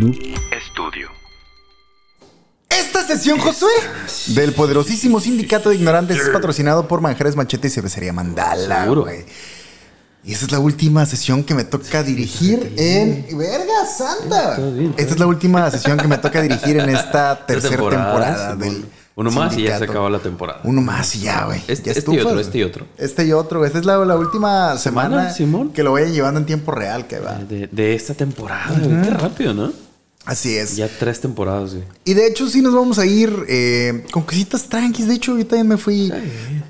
[0.00, 0.14] Noob
[0.50, 1.08] Estudio.
[2.68, 3.68] Esta sesión, Josué,
[4.28, 9.02] del poderosísimo sindicato de ignorantes es patrocinado por Manjares Machete y Cervecería Mandala, Seguro.
[9.02, 9.24] güey.
[10.24, 13.26] Y esa es la última sesión que me toca dirigir en...
[13.36, 14.56] ¡Verga santa!
[14.56, 17.76] Todo bien, todo Esta es la última sesión que me toca dirigir en esta tercera
[17.76, 18.84] temporada, del
[19.16, 19.92] Uno más y ya se sindicato.
[19.92, 20.60] acabó la temporada.
[20.64, 21.62] Uno más y ya, güey.
[21.68, 22.40] Este- Ya este y otro, güey.
[22.42, 22.86] este y otro.
[22.98, 23.64] Este y otro.
[23.64, 25.72] Esta es la, la última semana, ¿Semana, Simón?
[25.72, 27.34] que lo vayan llevando en tiempo real, que va.
[27.36, 29.02] De, de esta temporada, güey.
[29.02, 29.72] Qué rápido, ¿no?
[30.26, 30.76] Así es.
[30.76, 31.84] Ya tres temporadas, güey.
[32.04, 35.08] Y de hecho sí nos vamos a ir eh, con cositas tranquis.
[35.08, 36.12] De hecho, yo también me fui...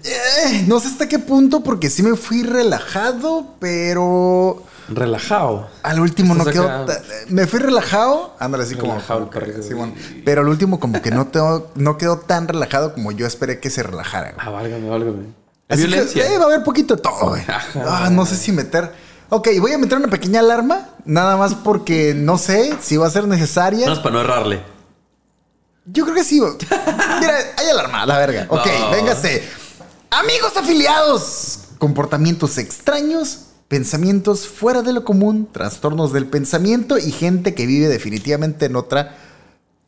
[0.04, 4.64] Eh, no sé hasta qué punto porque sí me fui relajado, pero...
[4.88, 5.68] Relajado.
[5.82, 6.68] Al último no quedó...
[6.68, 8.34] acá- Me fui relajado.
[8.38, 8.94] Ándale así como...
[8.94, 9.62] Relajado el como que- perrito.
[9.68, 9.94] Simón.
[10.24, 11.30] Pero al último como que no,
[11.98, 14.32] quedó tan relajado como yo esperé que se relajara.
[14.32, 14.46] güey.
[14.46, 15.26] Ah, válgame, válgame.
[15.68, 16.26] Así Violencia.
[16.26, 17.42] que eh, va a haber poquito de todo, güey.
[17.46, 18.04] Ajá.
[18.06, 19.09] Ah, no sé si meter...
[19.30, 20.88] Ok, voy a meter una pequeña alarma.
[21.04, 23.80] Nada más porque no sé si va a ser necesaria.
[23.80, 24.60] Nada más para no errarle.
[25.86, 26.40] Yo creo que sí.
[26.40, 28.46] Mira, hay alarma, la verga.
[28.48, 28.90] Ok, No.
[28.90, 29.42] véngase.
[30.10, 31.60] Amigos afiliados.
[31.78, 38.66] Comportamientos extraños, pensamientos fuera de lo común, trastornos del pensamiento y gente que vive definitivamente
[38.66, 39.16] en otra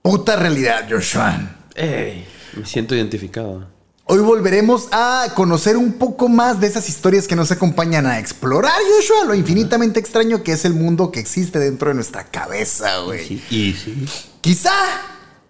[0.01, 1.57] puta realidad, Joshua.
[1.75, 3.67] Ey, me siento identificado.
[4.05, 8.75] Hoy volveremos a conocer un poco más de esas historias que nos acompañan a explorar,
[8.97, 13.27] Joshua, lo infinitamente extraño que es el mundo que existe dentro de nuestra cabeza, güey.
[13.27, 14.07] Sí, y sí.
[14.41, 14.73] Quizá,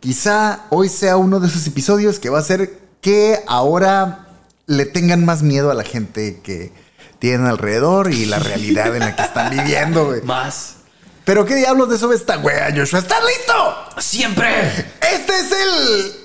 [0.01, 4.29] quizá hoy sea uno de esos episodios que va a hacer que ahora
[4.67, 6.73] le tengan más miedo a la gente que
[7.19, 10.21] tienen alrededor y la realidad en la que están viviendo, güey.
[10.25, 10.75] Más.
[11.25, 12.99] Pero qué diablos de eso ve esta wea, Joshua.
[12.99, 14.01] ¿Estás listo?
[14.01, 14.69] ¡Siempre!
[15.01, 16.22] Este es el.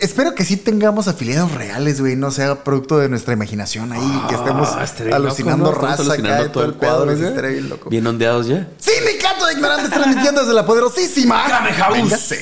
[0.00, 2.14] Espero que sí tengamos afiliados reales, güey.
[2.14, 6.12] No sea producto de nuestra imaginación ahí, que estemos Ah, estaría alucinando loco, raza acá
[6.12, 6.72] alucinando de todo el
[7.04, 7.16] güey.
[7.16, 7.90] Sí, estaría bien loco.
[7.90, 8.68] Bien ondeados ya.
[8.78, 11.48] Sindicato de Ignorantes transmitiendo desde la poderosísima.
[11.48, 12.34] Game House.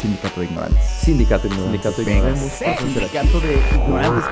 [0.00, 0.80] Sindicato de ignorantes.
[1.04, 4.24] Sindicato, sindicato Sindicato de Ignorantes.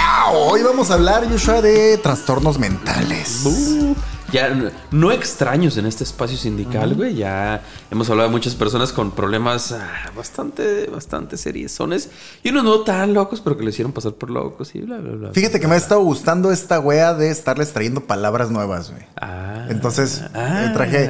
[0.00, 0.36] ¡Au!
[0.36, 3.42] Hoy vamos a hablar, Joshua, de trastornos mentales.
[3.44, 3.94] Uh,
[4.32, 7.14] ya no extraños en este espacio sindical, güey.
[7.14, 12.10] Ya hemos hablado de muchas personas con problemas ah, bastante, bastante seriezones.
[12.42, 15.12] Y unos no tan locos, pero que le hicieron pasar por locos y bla, bla,
[15.12, 15.32] bla.
[15.32, 19.02] Fíjate que me ha estado gustando esta wea de estarles trayendo palabras nuevas, güey.
[19.20, 20.66] Ah, Entonces, ah.
[20.66, 21.04] eh, traje.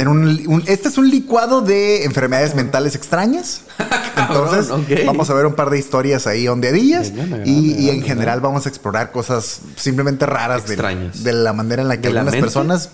[0.00, 3.62] en un- un- este es un licuado de enfermedades mentales extrañas.
[4.28, 7.12] Entonces, Cabrón, vamos a ver un par de historias ahí ondeadillas.
[7.12, 11.52] Me y, me y agrada, en general vamos a explorar cosas simplemente raras de, la
[11.52, 12.90] manera en la que ¿De la algunas personas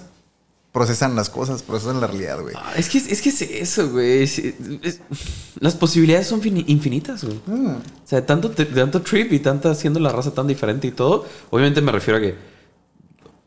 [0.73, 2.55] procesan las cosas, procesan la realidad, güey.
[2.55, 4.23] Ah, Es que es que es eso, güey.
[4.25, 5.01] Es- es-
[5.59, 7.41] las posibilidades son fini- infinitas, güey.
[7.47, 7.67] Mm.
[7.77, 11.25] O sea, tanto, tanto trip y tanta haciendo la raza tan diferente y todo.
[11.51, 12.35] Obviamente me refiero a que.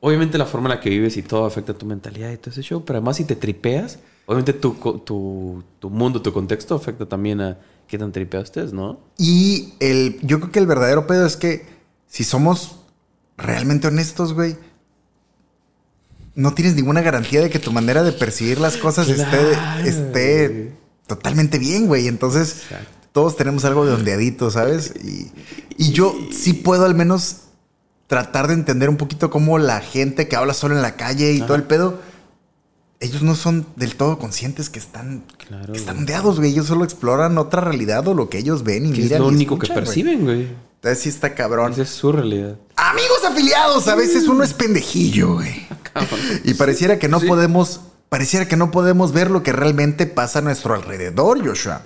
[0.02, 2.52] Obviamente la forma en la que vives y todo afecta a tu mentalidad y todo
[2.52, 2.84] ese show.
[2.86, 7.58] Pero además, si te tripeas, obviamente tu, tu, tu mundo, tu contexto afecta también a
[7.88, 9.00] qué tan tripeado estés, ¿no?
[9.18, 11.66] Y el, yo creo que el verdadero pedo es que
[12.06, 12.76] si somos
[13.38, 14.56] realmente honestos, güey,
[16.36, 20.74] no tienes ninguna garantía de que tu manera de percibir las cosas Claro, esté, esté
[21.08, 22.08] totalmente bien, güey.
[22.08, 22.66] Entonces,
[23.12, 24.94] todos tenemos algo de ondeadito, ¿sabes?
[25.04, 25.32] Y,
[25.76, 27.46] y yo sí puedo al menos
[28.06, 31.42] tratar de entender un poquito cómo la gente que habla solo en la calle y
[31.42, 32.00] todo el pedo,
[33.00, 36.02] ellos no son del todo conscientes que están, Claro, que están güey.
[36.04, 36.52] ondeados, güey.
[36.52, 39.22] Ellos solo exploran otra realidad o lo que ellos ven y Que es miran.
[39.22, 40.48] lo único que escuchan, perciben, güey.
[40.76, 41.72] Entonces sí está cabrón.
[41.74, 42.56] Esa es su realidad.
[42.76, 45.68] Amigos afiliados, a veces uno es pendejillo, güey.
[46.46, 47.28] Y pareciera que no Sí.
[47.28, 51.82] podemos, pareciera que no podemos ver lo que realmente pasa a nuestro alrededor, Joshua.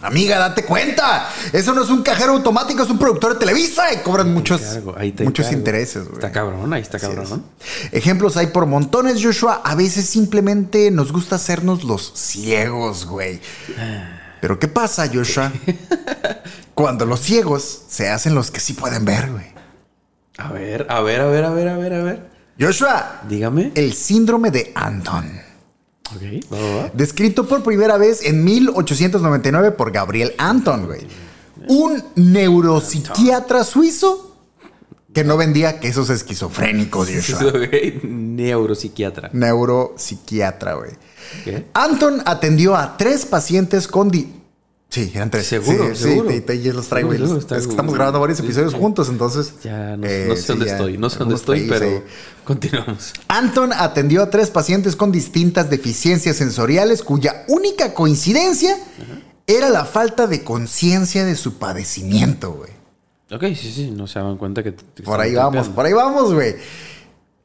[0.00, 1.28] Amiga, date cuenta.
[1.52, 4.60] Eso no es un cajero automático, es un productor de Televisa y cobran muchos,
[5.24, 6.14] muchos intereses, güey.
[6.14, 7.44] Está cabrón, ahí está cabrón.
[7.60, 7.92] es.
[7.92, 9.60] Ejemplos hay por montones, Joshua.
[9.64, 13.40] A veces simplemente nos gusta hacernos los ciegos, güey.
[14.40, 15.50] Pero ¿qué pasa, Joshua?
[16.74, 19.46] Cuando los ciegos se hacen los que sí pueden ver, güey.
[20.36, 22.30] A ver, a ver, a ver, a ver, a ver, a ver.
[22.60, 23.72] Joshua, Dígame.
[23.74, 25.47] el síndrome de Anton.
[26.94, 31.06] Descrito por primera vez en 1899 por Gabriel Anton, güey.
[31.68, 34.36] Un neuropsiquiatra suizo
[35.12, 37.52] que no vendía quesos esquizofrénicos, Joshua.
[38.04, 39.30] Neuropsiquiatra.
[39.32, 40.90] Neuropsiquiatra, güey.
[41.74, 44.10] Anton atendió a tres pacientes con...
[44.10, 44.32] di-
[45.04, 45.46] Sí, eran tres.
[45.46, 46.30] Seguro, sí, seguro.
[46.30, 47.12] Sí, ya los traigo.
[47.12, 48.78] Seguro, y los- es que estamos grabando varios episodios sí.
[48.78, 49.54] juntos, entonces...
[49.62, 52.02] Ya no, eh, no sé sí, dónde ya estoy, no sé dónde estoy, pero ahí.
[52.44, 53.12] continuamos.
[53.28, 58.76] Anton atendió a tres pacientes con distintas deficiencias sensoriales cuya única coincidencia
[59.46, 62.70] era la falta de conciencia de su padecimiento, güey.
[63.30, 64.74] Ok, sí, sí, no se daban cuenta que...
[64.74, 65.74] que Por ahí vamos, tripeando.
[65.74, 66.56] por ahí vamos, güey.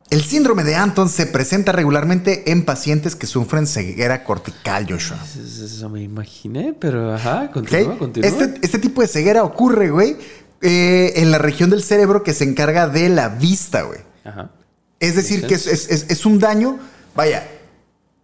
[0.10, 5.18] El síndrome de Anton se presenta regularmente en pacientes que sufren ceguera cortical, Joshua.
[5.24, 7.54] Eso, me imaginé, pero ajá, ¿Ok?
[7.54, 8.30] continúa, continúa.
[8.30, 10.18] Este, este tipo de ceguera ocurre, güey,
[10.62, 14.00] eh, en la región del cerebro que se encarga de la vista, güey.
[14.24, 14.52] Ajá.
[15.00, 16.78] Es decir, que es, es- es- es un daño,
[17.16, 17.48] vaya,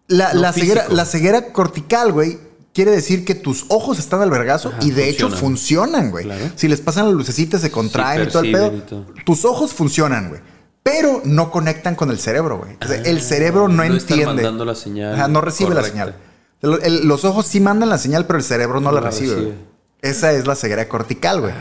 [0.07, 0.95] la, No la ceguera, físico.
[0.95, 2.37] la ceguera cortical, güey,
[2.73, 6.11] quiere decir que tus ojos están al vergazo Ajá, y de hecho funcionan.
[6.11, 6.25] güey.
[6.25, 6.51] Claro.
[6.55, 8.71] Si les pasan las lucecitas, se contraen y todo el pedo.
[8.83, 9.05] todo.
[9.25, 10.41] Tus ojos funcionan, güey.
[10.83, 12.77] Pero no conectan con el cerebro, güey.
[12.81, 14.25] O sea, el cerebro no, Ah, no están entiende.
[14.43, 16.15] mandando la señal Ajá, no recibe la señal.
[16.61, 19.07] El- el- los ojos sí mandan la señal, pero el cerebro no, No la la
[19.09, 19.53] recibe.
[20.01, 21.53] Esa es la ceguera cortical, güey.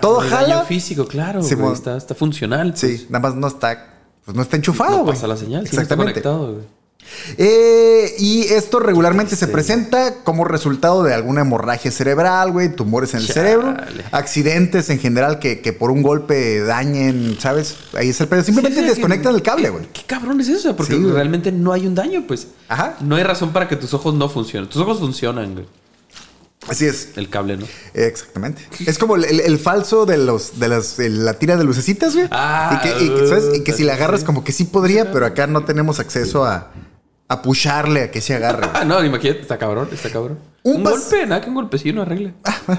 [0.00, 0.54] Todo El jala.
[0.56, 1.42] daño físico, claro.
[1.42, 2.70] Sí, está, está funcional.
[2.70, 2.80] pues.
[2.80, 5.14] Sí, nada más no está, pues no está enchufado, No güey.
[5.14, 6.20] pasa la señal, sí, no está Exactamente.
[6.22, 6.66] conectado, güey.
[7.38, 13.20] Eh, y esto regularmente se presenta como resultado de alguna hemorragia cerebral, güey, tumores en
[13.20, 13.40] el Chale.
[13.40, 13.74] cerebro,
[14.12, 17.76] accidentes en general que, que por un golpe dañen, ¿sabes?
[17.94, 18.42] Ahí es el pedo.
[18.44, 19.86] Simplemente Sí, desconectan que- el cable, ¿qué- güey.
[19.92, 20.74] ¿Qué cabrón es eso?
[20.76, 22.48] Porque Sí, realmente no hay un daño, pues.
[22.68, 22.96] Ajá.
[23.00, 24.68] No hay razón para que tus ojos no funcionen.
[24.68, 25.66] Tus ojos funcionan, güey.
[26.68, 27.10] Así es.
[27.16, 27.66] El cable, ¿no?
[27.94, 28.62] Exactamente.
[28.86, 32.14] Es como el, el- el falso de los de las de la tira de lucecitas,
[32.14, 32.26] güey.
[32.32, 33.44] Ah, y que, y que, ¿sabes?
[33.58, 36.72] Y que si la agarras como que sí podría, pero acá no tenemos acceso a,
[37.28, 38.68] a pusharle a que se agarre.
[38.72, 40.38] Ah, no, imagínate, está cabrón, está cabrón.
[40.62, 42.34] Un golpe, nada que un golpecillo no arregle.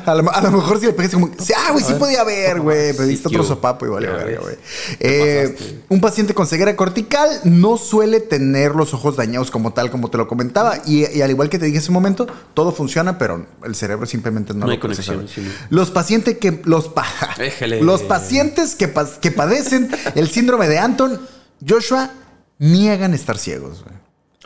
[0.06, 2.92] A lo, a lo mejor si le pegas como, ah, güey, sí podía haber, güey,
[2.92, 4.56] pero diste ¿qué otro sopapo y vale, verga, güey.
[5.00, 10.10] Eh, un paciente con ceguera cortical no suele tener los ojos dañados como tal, como
[10.10, 10.80] te lo comentaba.
[10.86, 14.06] Y, y al igual que te dije hace un momento, todo funciona, pero el cerebro
[14.06, 17.06] simplemente no, No lo hay conexión, sí, Los pacientes que los, pa-
[17.80, 21.22] los pacientes que, pa- que padecen el síndrome de Anton,
[21.66, 22.12] Joshua,
[22.60, 23.96] niegan estar ciegos, güey.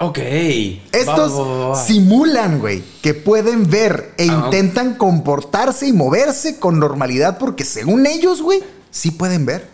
[0.02, 0.18] Ok.
[0.92, 1.86] Estos Va, va, va, va.
[1.86, 8.08] simulan, güey, que pueden ver e Ah, intentan comportarse y moverse con normalidad porque según
[8.08, 9.68] ellos, güey, sí pueden ver.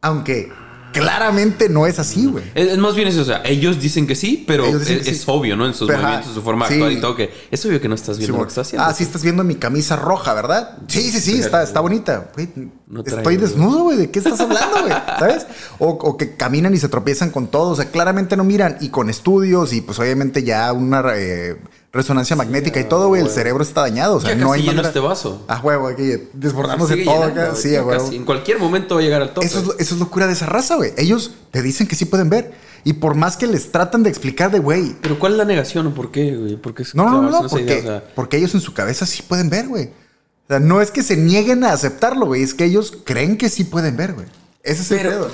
[0.00, 0.52] Aunque
[0.94, 2.44] claramente no es así, güey.
[2.54, 5.24] Es, es más bien eso, o sea, ellos dicen que sí, pero dicen es, sí.
[5.26, 5.66] obvio, ¿no?
[5.66, 6.74] En sus Pero, ajá, movimientos, su forma sí.
[6.74, 8.86] actuar y todo, que es obvio que no estás viendo lo que estás haciendo.
[8.86, 10.78] Ah, sí estás viendo mi camisa roja, ¿verdad?
[10.88, 12.30] Sí, sí, sí, está, está bonita.
[12.34, 12.48] Güey,
[12.86, 13.96] No traigo, estoy desnudo, güey.
[13.98, 14.92] ¿De qué estás hablando, güey?
[15.18, 15.46] ¿Sabes?
[15.78, 17.70] O, o que caminan y se tropiezan con todo.
[17.70, 18.76] O sea, claramente no miran.
[18.80, 21.56] Y con estudios y pues obviamente ya una eh,
[21.94, 24.16] resonancia magnética y todo, güey, el cerebro está dañado.
[24.16, 25.44] O sea, Ya no casi hay manera- este vaso.
[25.48, 27.50] Ah, huevo, aquí desbordándose Sigue todo llenando, acá.
[27.52, 28.10] güey, Sí, a huevo.
[28.12, 29.46] En cualquier momento va a llegar al tope.
[29.46, 30.92] Eso es, lo- eso es locura de esa raza, güey.
[30.98, 32.52] Ellos te dicen que sí pueden ver.
[32.86, 35.86] Y por más que les tratan de explicar de, güey, Pero ¿cuál es la negación
[35.86, 36.56] o por qué, güey?
[36.56, 37.78] ¿Por qué es no, no, no, no, porque, idea?
[37.78, 39.84] O sea, porque ellos en su cabeza sí pueden ver, güey.
[39.86, 42.42] O sea, no es que se nieguen a aceptarlo, güey.
[42.42, 44.26] Es que ellos creen que sí pueden ver, güey.
[44.62, 45.30] Ese es Pero- el pedo.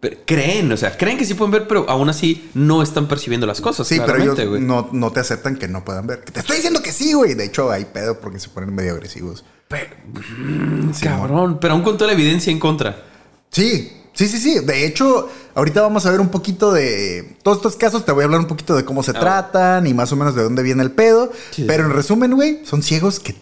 [0.00, 3.46] Pero creen, o sea, creen que sí pueden ver, pero aún así no están percibiendo
[3.46, 3.86] las cosas.
[3.88, 6.20] Sí, pero ellos no, no te aceptan que no puedan ver.
[6.22, 7.34] Que te estoy diciendo que sí, güey.
[7.34, 9.44] De hecho, hay pedo porque se ponen medio agresivos.
[9.66, 13.04] Pero- mm, cabrón, pero aún con toda la evidencia en contra.
[13.50, 14.60] Sí, sí, sí, sí.
[14.60, 18.04] De hecho, ahorita vamos a ver un poquito de todos estos casos.
[18.04, 19.20] Te voy a hablar un poquito de cómo se Ah.
[19.20, 21.32] tratan y más o menos de dónde viene el pedo.
[21.50, 21.64] Sí.
[21.66, 23.34] Pero en resumen, güey, son ciegos que,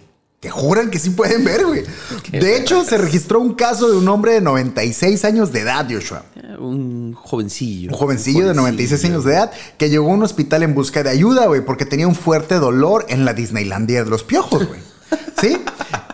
[0.46, 1.82] que juran que sí pueden ver, güey.
[2.30, 6.22] De hecho, se registró un caso de un hombre de 96 años de edad, Joshua.
[6.36, 7.90] Eh, Un jovencillo.
[7.90, 11.10] Un jovencillo de 96 años de edad que llegó a un hospital en busca de
[11.10, 14.78] ayuda, güey, porque tenía un fuerte dolor en la Disneylandia de los piojos, güey.
[15.40, 15.58] ¿Sí?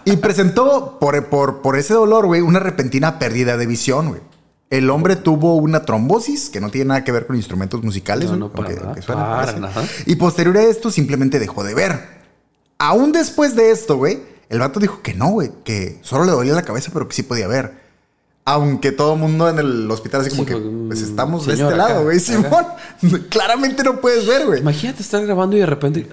[0.06, 4.22] Y presentó por, por, por ese dolor, güey, una repentina pérdida de visión, güey.
[4.70, 8.36] El hombre tuvo una trombosis que no tiene nada que ver con instrumentos musicales, No,
[8.38, 9.84] no, para aunque- nada, aunque para nada.
[10.06, 12.21] Y posterior a esto, simplemente dejó de ver.
[12.82, 16.52] Aún después de esto, güey, el vato dijo que no, güey, que solo le dolía
[16.52, 17.80] la cabeza, pero que sí podía ver.
[18.44, 21.46] Aunque todo el mundo en el hospital así como Sí, que, pues, pues mm, estamos
[21.46, 22.18] de este lado, güey.
[22.18, 22.66] Simón.
[23.30, 24.58] Claramente no puedes ver, güey.
[24.58, 26.08] Imagínate estar grabando y de repente.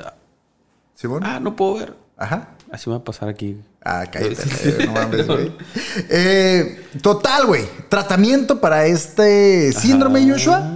[0.94, 1.24] Simón.
[1.26, 1.96] Ah, no puedo ver.
[2.18, 2.50] Ajá.
[2.72, 3.58] Así me va a pasar aquí.
[3.84, 5.52] Ah, cállate, eh, no mames, güey.
[6.10, 7.64] Eh, total, güey.
[7.90, 10.34] Tratamiento para este síndrome, Ajá.
[10.34, 10.72] Joshua.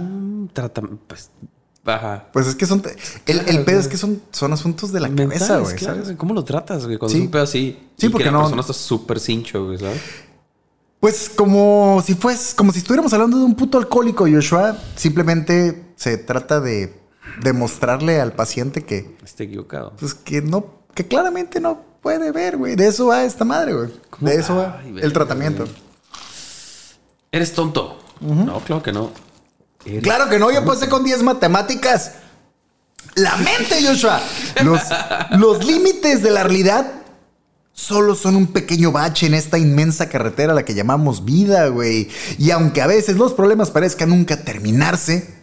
[0.52, 1.30] Trata, pues.
[1.86, 2.28] Ajá.
[2.32, 2.82] Pues es que son.
[3.26, 5.76] El, el pedo es que son, son asuntos de la Mentales, cabeza, güey.
[5.76, 6.04] claro, ¿sabes?
[6.08, 6.16] güey.
[6.16, 6.96] ¿Cómo lo tratas, güey?
[6.96, 7.18] Cuando Sí.
[7.18, 7.88] es un pedo así.
[7.98, 10.00] Sí, y porque que la no- persona está súper cincho, güey, ¿sabes?
[11.00, 14.78] Pues como si fues, como si estuviéramos hablando de un puto alcohólico, Joshua.
[14.96, 16.98] Simplemente se trata de
[17.42, 19.92] demostrarle al paciente que, Está equivocado.
[19.98, 20.64] pues que no,
[20.94, 22.76] que claramente no puede ver, güey.
[22.76, 23.90] De eso va esta madre, güey.
[24.20, 25.66] De eso va Ay, el tratamiento.
[27.32, 27.98] Eres tonto.
[28.20, 29.10] No, claro que no.
[30.02, 32.12] Claro que no, yo pasé con 10 matemáticas.
[33.16, 34.20] La mente, Joshua.
[34.62, 34.80] Los,
[35.38, 36.90] los límites de la realidad
[37.72, 42.08] solo son un pequeño bache en esta inmensa carretera a la que llamamos vida, güey.
[42.38, 45.34] Y aunque a veces los problemas parezcan nunca terminarse,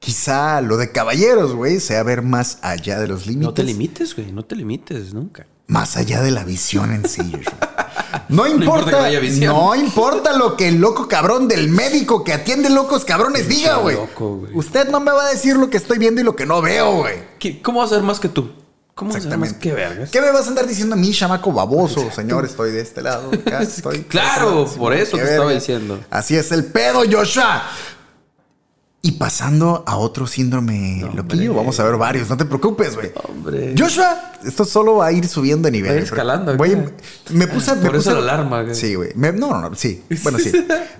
[0.00, 3.46] quizá lo de caballeros, güey, sea ver más allá de los límites.
[3.46, 4.32] No te limites, güey.
[4.32, 5.46] No te limites nunca.
[5.66, 7.32] Más allá de la visión en sí.
[8.28, 9.54] No importa, no visión.
[9.54, 13.98] no importa lo que el loco cabrón del médico que atiende locos cabrones diga, güey.
[14.54, 16.96] Usted no me va a decir lo que estoy viendo y lo que no veo,
[16.98, 17.16] güey.
[17.38, 18.50] ¿Qué- ¿Cómo vas a ser más que tú?
[18.94, 19.58] ¿Cómo vas a ser más Exactamente.
[19.68, 20.10] que vergas?
[20.10, 22.08] ¿Qué me vas a andar diciendo a mí, chamaco baboso?
[22.14, 23.30] Señor, estoy de este lado.
[23.32, 24.02] Acá estoy.
[24.04, 26.00] Claro, por eso Qué te estaba diciendo.
[26.10, 27.64] Así es el pedo, Joshua.
[29.06, 32.30] Y pasando a otro síndrome loquillo, vamos a ver varios.
[32.30, 33.12] No te preocupes, güey.
[33.28, 33.74] Hombre.
[33.78, 35.90] Joshua, esto solo va a ir subiendo de nivel.
[35.90, 36.88] Va a ir escalando, ¿qué?
[37.28, 38.74] me puse, me Por eso puse- la alarma, güey.
[38.74, 39.10] Sí, güey.
[39.14, 40.02] Me- No, no, no, sí.
[40.22, 40.52] Bueno, sí.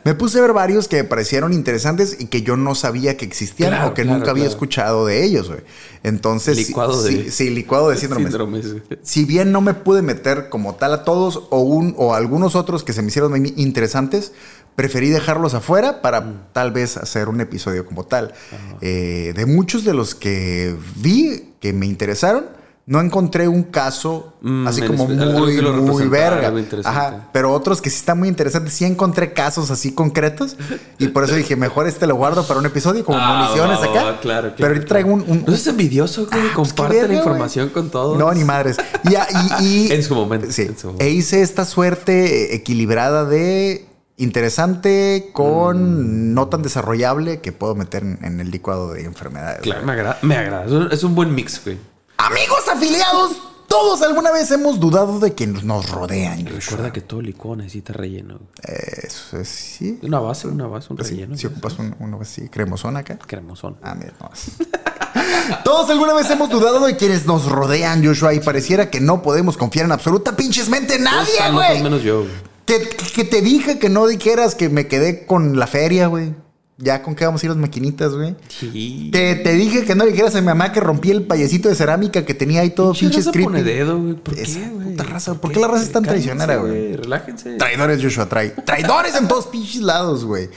[0.05, 3.25] Me puse a ver varios que me parecieron interesantes y que yo no sabía que
[3.25, 5.61] existían Claro, o que claro, nunca había escuchado de ellos, güey.
[6.03, 8.27] Entonces, Licuado sí, de- sí, licuado de síndromes.
[8.33, 8.83] Síndromes, güey.
[9.03, 12.85] Si bien no me pude meter como tal a todos o un o algunos otros
[12.85, 14.33] que se me hicieron interesantes,
[14.77, 16.41] preferí dejarlos afuera para Mm.
[16.53, 18.33] tal vez hacer un episodio como tal.
[18.81, 22.47] Eh, de muchos de los que vi que me interesaron,
[22.87, 26.53] no encontré un caso Mm, así como muy, que muy verga.
[26.85, 30.57] Ajá, pero otros que sí están muy interesantes, sí encontré casos así concretos
[30.99, 33.85] y por eso dije, mejor este lo guardo para un episodio como Ah, municiones va,
[33.85, 34.05] acá.
[34.05, 35.21] va, claro, pero claro, ahorita traigo un...
[35.27, 36.39] un- No seas envidioso, güey.
[36.39, 38.19] Ah, pues, Comparte verga, la información con todos.
[38.19, 38.77] No, ni madres.
[39.05, 40.63] Y, y- y- En su momento, Sí.
[40.63, 41.05] en su momento.
[41.07, 46.35] E hice esta suerte equilibrada de interesante con Mm.
[46.35, 49.61] no tan desarrollable que puedo meter en, en el licuado de enfermedades.
[49.63, 50.19] Claro, me agrada.
[50.23, 50.89] Me agrada.
[50.93, 51.79] Es un- buen mix, güey.
[52.17, 53.33] Amigos afiliados,
[53.69, 56.47] todos alguna vez hemos dudado de que nos rodean.
[56.47, 58.39] Recuerda que todo licuado necesita relleno.
[58.63, 59.99] Eso es, sí.
[60.03, 61.37] Una base, una base, un Sí, relleno.
[61.37, 63.19] si ocupas un- uno así, cremosón acá.
[63.19, 63.77] Cremosón.
[63.83, 64.31] Ah, mira, no.
[65.65, 69.57] Todos alguna vez hemos dudado de quienes nos rodean, Joshua, y pareciera que no podemos
[69.57, 71.83] confiar en absoluta pinches mente Todos nadie, güey.
[71.83, 72.54] menos yo, güey.
[72.65, 76.35] Que, que te dije que no dijeras que me quedé con la feria, güey.
[76.77, 78.35] Ya con qué vamos a ir las maquinitas, güey.
[78.49, 79.11] Sí.
[79.13, 82.25] Que te dije que no dijeras a mi mamá que rompí el payecito de cerámica
[82.25, 84.15] que tenía ahí todo Pinche pone dedo, güey.
[84.15, 84.89] ¿Por qué, güey?
[84.89, 86.97] puta raza, ¿por qué la raza es tan traicionera, güey?
[86.97, 87.57] Relájense.
[87.59, 90.49] Traidores, Joshua, trai- traidores en todos pinches lados, güey.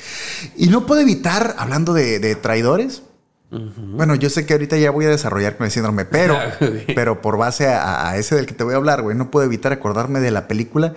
[0.55, 3.03] Y no puedo evitar, hablando de, de traidores.
[3.51, 6.35] Bueno, yo sé que ahorita ya voy a desarrollar con el síndrome, pero,
[6.95, 9.45] pero por base a, a ese del que te voy a hablar, güey, no puedo
[9.45, 10.95] evitar acordarme de la película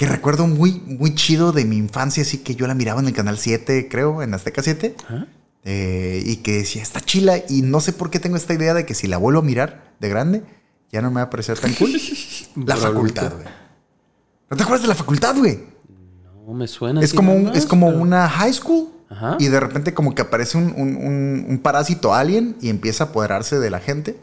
[0.00, 3.12] que recuerdo muy, muy chido de mi infancia, así que yo la miraba en el
[3.12, 4.94] canal 7, creo, en Azteca 7.
[5.04, 5.26] Ajá.
[5.64, 7.36] eh, y que decía, está chila.
[7.50, 9.92] Y no sé por qué tengo esta idea de que si la vuelvo a mirar
[10.00, 10.42] de grande,
[10.90, 11.92] ya no me va a parecer tan cool.
[12.64, 13.44] la facultad, güey.
[14.48, 15.58] ¿No te acuerdas de la facultad, güey?
[16.46, 17.02] No me suena.
[17.02, 18.88] Es como, un, más, es como pero- una high school.
[19.10, 19.36] Ajá.
[19.38, 23.06] Y de repente como que aparece un, un- un- un parásito alien y empieza a
[23.08, 24.18] apoderarse de la gente.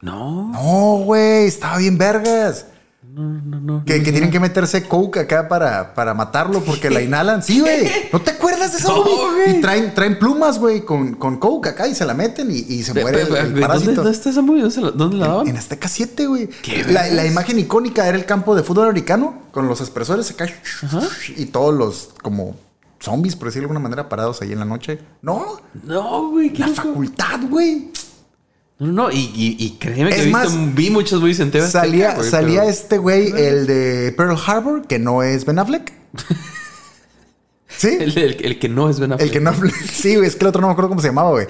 [0.00, 2.66] No, No, güey, estaba bien vergas.
[3.12, 3.84] No, no, no.
[3.84, 7.42] Que, que tienen que meterse coke acá para, para matarlo porque la inhalan.
[7.42, 7.90] Sí, güey.
[8.12, 9.58] ¿No te acuerdas de eso, No, güey?
[9.58, 12.82] Y traen, traen plumas, güey, con, con coke acá y se la meten y, y
[12.82, 13.94] se muere el, pe- el ¿Dónde, parásito.
[13.96, 14.62] ¿Dónde está esa movie?
[14.94, 15.48] ¿Dónde, la- daban?
[15.48, 16.46] En Azteca 7, güey.
[16.48, 20.46] ¿Qué La, la imagen icónica era el campo de fútbol americano con los expresores acá
[21.36, 22.56] y todos los como
[23.00, 24.98] zombies, por decirlo de alguna manera, parados ahí en la noche.
[25.22, 26.50] No, No, güey.
[26.56, 27.90] la facultad, güey.
[28.80, 29.10] No.
[29.10, 31.84] Y, y, y créeme que Es he visto, más, vi muchos movies en TV Azteca,
[31.84, 35.92] Salía, salía pero- este güey, el de Pearl Harbor, que no es Ben Affleck.
[37.68, 37.88] ¿Sí?
[38.00, 39.26] El, el- el que no es Ben Affleck.
[39.28, 39.52] El que no.
[39.92, 41.46] Sí, güey, es que el otro no me acuerdo cómo se llamaba, güey.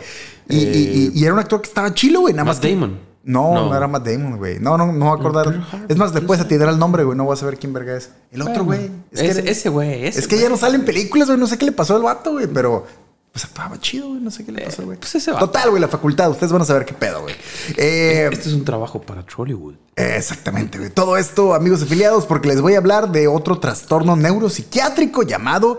[0.49, 2.35] Y, y- y- y era un actor que estaba chilo, güey.
[2.35, 2.57] Nada más.
[2.57, 2.99] Matt que- Damon.
[3.23, 3.77] No, no, No.
[3.77, 4.59] era Matt Damon, güey.
[4.59, 5.61] No, no, no me voy a acordar.
[5.89, 7.17] Es más, después ¿quién a ti el nombre, güey.
[7.17, 8.11] No voy a saber quién verga es.
[8.33, 8.91] El otro, Bueno, güey.
[9.13, 10.07] Es, que, ese- güey.
[10.07, 11.39] ese es que ya no salen películas, güey.
[11.39, 12.47] No sé qué le pasó al vato, güey.
[12.47, 12.87] Pero
[13.33, 14.21] pues actuaba chido, güey.
[14.21, 14.99] No sé qué le pasó, güey.
[14.99, 15.47] pues ese vato.
[15.47, 16.31] Total, güey, la facultad.
[16.31, 17.35] Ustedes van a saber qué pedo, güey.
[17.77, 19.75] Eh, Este es un trabajo para Trollywood.
[19.97, 20.91] Exactamente, güey.
[20.91, 25.79] Todo esto, amigos afiliados, porque les voy a hablar de otro trastorno neuropsiquiátrico llamado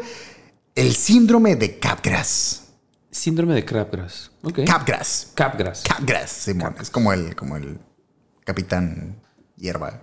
[0.76, 2.58] el síndrome de Capgras.
[3.12, 4.32] Síndrome de Capgras.
[4.44, 4.60] Ok.
[4.66, 5.32] Capgras.
[5.36, 5.84] Capgras.
[5.84, 6.76] Capgras, Simón.
[6.80, 7.78] Es como el, como el
[8.46, 9.22] capitán
[9.58, 10.00] hierba,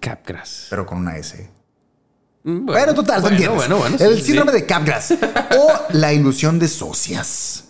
[0.00, 0.66] Capgras.
[0.68, 1.50] pero con una S.
[2.48, 3.56] Mm, Bueno, total, ¿tú bueno, entiendes?
[3.68, 3.96] bueno, bueno.
[3.98, 4.58] El sí, síndrome sí.
[4.58, 5.12] de Capgras
[5.58, 7.64] o la ilusión de socias.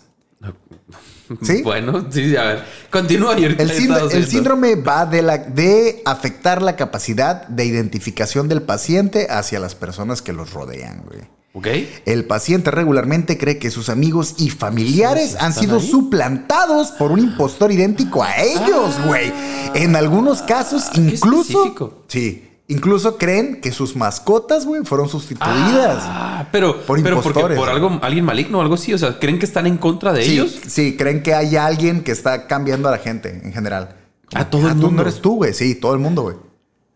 [1.43, 1.61] ¿Sí?
[1.61, 2.63] Bueno, sí, a ver.
[2.89, 7.47] Continúa y El, he sínd- estado el síndrome va de, la, de afectar la capacidad
[7.47, 11.19] de identificación del paciente hacia las personas que los rodean, güey.
[11.53, 11.67] Ok.
[12.07, 15.87] El paciente regularmente cree que sus amigos y familiares ¿Están han sido ahí?
[15.87, 19.31] suplantados por un impostor idéntico a ellos, güey.
[19.75, 21.41] En algunos casos, Ah, incluso.
[21.59, 22.03] específico.
[22.07, 22.48] Sí.
[22.71, 26.03] Incluso creen que sus mascotas, güey, fueron sustituidas.
[26.05, 28.93] Ah, pero, Por pero porque por algo, alguien maligno o algo así.
[28.93, 30.55] O sea, ¿creen que están en contra de sí, ellos?
[30.67, 33.95] sí, creen que hay alguien que está cambiando a la gente en general.
[34.35, 34.91] A todo el tú mundo.
[34.97, 35.53] no eres tú, güey.
[35.55, 36.35] Sí, todo el mundo, güey.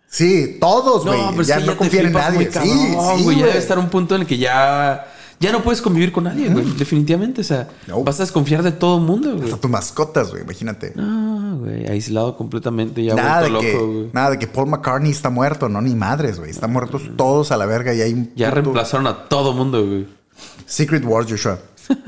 [0.07, 1.19] Sí, todos, güey.
[1.31, 2.51] pero es ya no confían en nadie.
[2.51, 3.39] Sí, sí, güey.
[3.39, 5.07] Ya debe estar un punto en el que ya,
[5.43, 6.65] ya no puedes convivir con nadie, güey.
[6.77, 7.41] Definitivamente.
[7.41, 8.03] O sea, No.
[8.03, 9.45] vas a desconfiar de todo el mundo, güey.
[9.45, 10.41] Hasta tus mascotas, güey.
[10.43, 10.93] Imagínate.
[10.97, 11.85] Ah, güey.
[11.87, 15.93] Aislado completamente, ya Nada de, que, nada de que Paul McCartney está muerto, no, ni
[15.95, 16.49] madres, güey.
[16.51, 19.85] Están muertos todos a la verga y hay un Ya puto- reemplazaron a todo mundo,
[19.85, 20.07] güey.
[20.65, 21.59] Secret Wars, Joshua.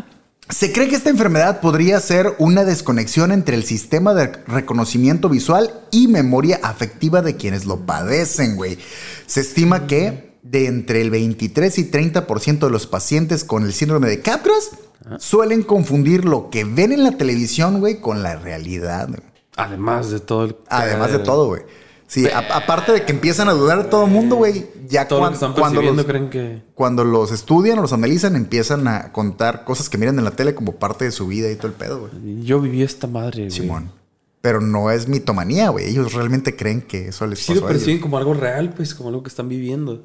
[0.50, 5.72] Se cree que esta enfermedad podría ser una desconexión entre el sistema de reconocimiento visual
[5.92, 8.78] y memoria afectiva de quienes lo padecen, güey.
[9.26, 14.08] Se estima que de entre el 23 y 30% de los pacientes con el síndrome
[14.08, 14.72] de Capgras
[15.18, 19.10] suelen confundir lo que ven en la televisión, güey, con la realidad.
[19.58, 20.56] Además de todo el...
[20.70, 21.64] Además de todo, güey.
[22.08, 25.30] Sí, aparte de que empiezan a dudar de todo el mundo, güey, ya Todo lo
[25.30, 26.62] que están cuando los- creen que...
[26.76, 30.54] cuando los estudian o los analizan, empiezan a contar cosas que miran en la tele
[30.54, 32.44] como parte de su vida y todo el pedo, güey.
[32.44, 33.52] Yo viví esta madre, güey.
[33.52, 33.92] Simón.
[34.42, 35.88] Pero no es mitomanía, güey.
[35.90, 37.80] Ellos realmente creen que eso les Sí pasó lo a ellos.
[37.82, 40.04] perciben como algo real, pues, como algo que están viviendo.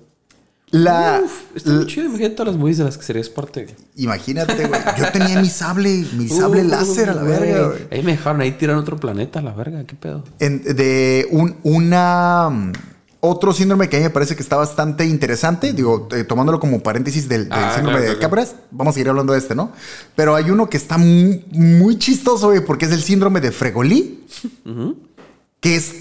[0.72, 2.06] La, Uf, está muy chido.
[2.06, 3.64] Imagínate todas las movies de las que serías parte.
[3.64, 3.74] güey.
[3.96, 4.80] imagínate, güey.
[4.98, 7.40] Yo tenía mi sable, mi sable Uh, láser a la güey.
[7.40, 7.80] verga, güey.
[7.90, 9.82] Ahí me dejaron ahí tirar otro planeta a la verga.
[9.84, 10.22] ¿Qué pedo?
[10.38, 12.72] En- de un, una mm,
[13.18, 16.80] otro síndrome que a mí me parece que está bastante interesante, digo, eh, tomándolo como
[16.82, 18.48] paréntesis del, del Ah, síndrome claro, de claro.
[18.70, 19.72] Vamos a seguir hablando de este, ¿no?
[20.14, 24.24] Pero hay uno que está muy, muy chistoso, güey, porque es el síndrome de Fregolí,
[25.60, 25.94] que es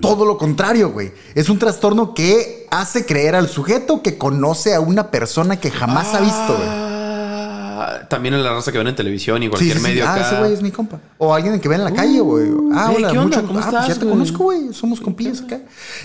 [0.00, 1.12] Todo lo contrario, güey.
[1.34, 6.14] Es un trastorno que hace creer al sujeto que conoce a una persona que jamás
[6.14, 6.68] ha visto, güey.
[6.70, 9.88] Ah, También en la raza que ven en televisión y cualquier sí, sí.
[9.88, 10.26] medio Ah, acá.
[10.26, 10.98] ese güey es mi compa.
[11.18, 12.48] O alguien que ve en la calle, güey.
[12.74, 13.36] Ah, hola, ¿qué onda?
[13.42, 14.72] mucho- ¿Cómo ah, pues estás, ya te conozco, güey.
[14.72, 15.60] Somos compillas acá.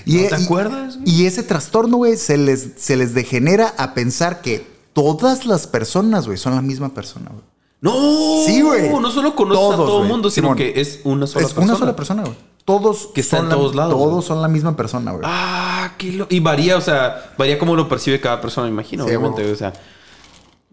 [0.06, 1.00] Y, ¿No te y- acuerdas?
[1.06, 6.26] Y ese trastorno, güey, se les, se les degenera a pensar que todas las personas,
[6.28, 7.44] güey, son la misma persona, güey.
[7.82, 7.92] No,
[8.46, 8.90] Sí, güey.
[8.90, 10.58] No solo conoces a todo el mundo, sino Simón.
[10.58, 11.66] que es una sola Es persona.
[11.66, 12.36] una sola persona, güey.
[12.66, 14.28] Todos Que está son en la- todos lados, Todos güey.
[14.28, 15.24] son la misma persona, güey.
[15.26, 16.28] Ah, qué lo...
[16.30, 19.42] Y varía, o sea, varía cómo lo percibe cada persona, me imagino, Sí, obviamente.
[19.42, 19.54] güey.
[19.54, 19.74] O sea,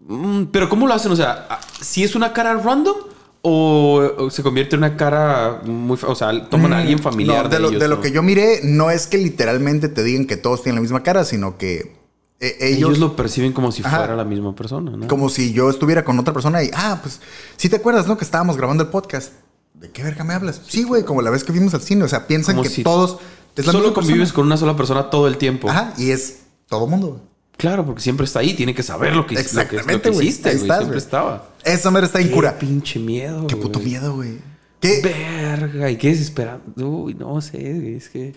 [0.03, 1.11] Mm, pero ¿cómo lo hacen?
[1.11, 1.47] O sea,
[1.79, 2.95] ¿si es una cara random
[3.43, 5.97] o, se convierte en una cara muy...
[6.07, 8.23] O sea, toman a alguien familiar Mm, No, de, de, lo, ellos, de que yo
[8.23, 11.95] miré, no es que literalmente te digan que todos tienen la misma cara, sino que
[12.39, 13.97] eh, Ellos, ellos, lo perciben como si Ajá.
[13.97, 15.07] fuera la misma persona, ¿no?
[15.07, 17.21] como si yo estuviera con otra persona y, ah, pues,
[17.55, 18.17] si te acuerdas, ¿no?
[18.17, 19.33] Que estábamos grabando el podcast.
[19.81, 20.61] ¿De qué verga me hablas?
[20.67, 22.03] Sí, güey, como la vez que vimos al cine.
[22.03, 23.17] O sea, piensan Como que si todos...
[23.55, 24.35] es la Solo convives persona.
[24.35, 25.69] con una sola persona todo el tiempo.
[25.69, 27.21] Ajá, y es todo mundo.
[27.57, 30.09] Claro, porque siempre está ahí, tiene que saber lo que, lo que- lo que, Exactamente,
[30.11, 30.27] güey.
[30.27, 31.49] hiciste, Siempre estaba.
[31.63, 34.39] Esa madre está en Qué pinche miedo, Qué puto miedo, güey.
[34.79, 34.99] ¿Qué?
[35.03, 36.83] Verga, y qué desesperante.
[36.83, 38.33] Uy, no sé, es que...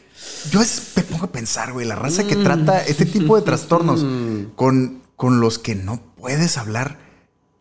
[0.51, 4.05] Yo es- me pongo a pensar, güey, la raza que trata este tipo de trastornos
[4.57, 6.99] con, con los que no puedes hablar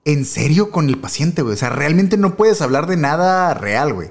[0.06, 1.54] en serio con el paciente, güey.
[1.54, 4.10] O sea, realmente no puedes hablar de nada real, güey.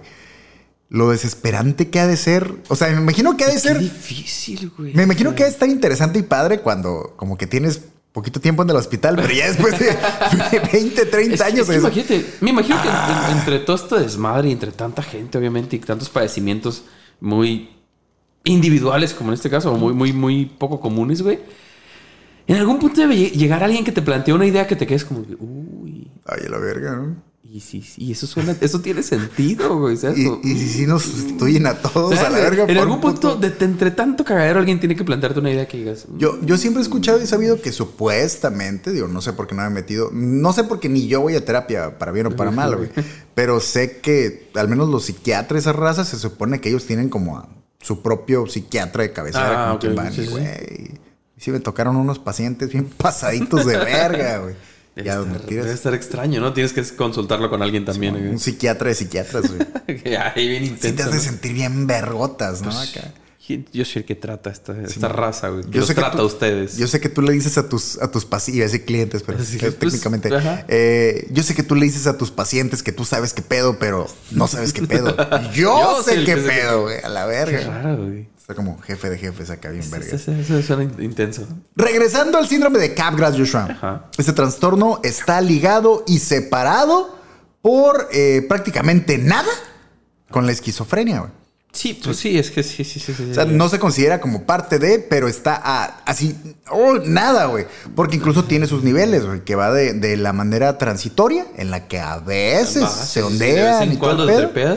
[0.89, 2.55] Lo desesperante que ha de ser.
[2.69, 3.79] O sea, me imagino que ha de ser.
[3.79, 4.93] difícil, güey.
[4.95, 7.81] Me imagino que ha de estar interesante y padre cuando como que tienes
[8.13, 9.97] poquito tiempo en el hospital, pero ya después de
[10.73, 11.69] 20, 30 Es que- años.
[11.69, 15.39] es que imagínate, me imagino que en- entre todo este desmadre y entre tanta gente,
[15.39, 16.85] obviamente, y tantos padecimientos
[17.21, 17.71] muy
[18.45, 21.39] individuales, como en este caso, o muy, muy, muy poco comunes, güey.
[22.47, 25.05] En algún punto debe lle- llegar alguien que te plantea una idea que te quedes
[25.07, 25.82] como, uy,
[26.27, 27.33] Ay, a la verga, ¿no?
[27.45, 29.97] y sí, sí, eso suena, eso tiene sentido, güey.
[29.99, 30.17] ¿sabes?
[30.19, 32.25] Y, Como, y si sí nos sustituyen a todos ¿sabes?
[32.27, 32.65] a la verga.
[32.67, 35.69] En algún un punto, de, de entre tanto cagadero, alguien tiene que plantearte una idea
[35.69, 39.33] que digas, "Mm, Yo, yo siempre he escuchado y sabido que supuestamente, digo, no sé
[39.35, 41.99] por qué no me he metido, no sé por qué ni yo voy a terapia,
[41.99, 42.89] para bien o para mal, güey.
[43.35, 47.39] Pero sé que al menos los psiquiatras, esa raza, se supone que ellos tienen como
[47.39, 47.49] a
[47.81, 50.13] su propio psiquiatra de cabecera Ah, con ok, quien van.
[50.13, 50.31] sí, y, sí.
[50.31, 51.01] güey,
[51.37, 54.55] sí me tocaron unos pacientes bien pasaditos de verga, güey.
[54.95, 56.53] Debe Ya estar, donde debe tiras estar extraño, ¿no?
[56.53, 58.15] Tienes que consultarlo con alguien también.
[58.15, 59.67] un psiquiatra de psiquiatras, güey.
[60.35, 60.97] Ay, bien Sí intenso.
[60.97, 61.23] te has de ¿no?
[61.23, 62.71] sentir bien vergotas, ¿no?
[62.79, 63.13] Acá.
[63.73, 65.65] Yo soy el que trata esta, esta raza, güey.
[65.65, 66.77] Que Yo los sé que trata tú- a ustedes.
[66.79, 69.73] Yo sé que tú le dices a tus, a tus pacientes, clientes, pero Sí, eh,
[69.73, 70.31] pues, técnicamente.
[70.69, 73.79] Eh, yo sé que tú le dices a tus pacientes que tú sabes qué pedo,
[73.79, 75.15] pero no sabes qué pedo.
[75.55, 76.99] Yo, sé qué que qué- pedo, güey.
[77.03, 77.83] A la Qué verga.
[77.83, 78.29] raro, güey.
[78.43, 80.17] Está como jefe de jefes acá, bien verga.
[80.17, 81.47] Eso, suena in- intenso.
[81.77, 83.69] Regresando al síndrome de Capgras, Joshua.
[83.71, 84.07] Ajá.
[84.19, 87.17] Este trastorno está ligado y separado
[87.61, 89.49] por eh, prácticamente nada
[90.29, 91.31] con la esquizofrenia, güey.
[91.73, 93.15] Sí, pues sí, es que sí, sí, sí.
[93.15, 96.37] sí O sea, no se considera como parte de, pero está a- así,
[96.69, 97.67] oh, nada, güey.
[97.95, 101.87] Porque incluso tiene sus niveles, güey, que va de, de la manera transitoria, en la
[101.87, 104.77] que a veces Va, se sí, sí, ondean De vez y en todo el pedo.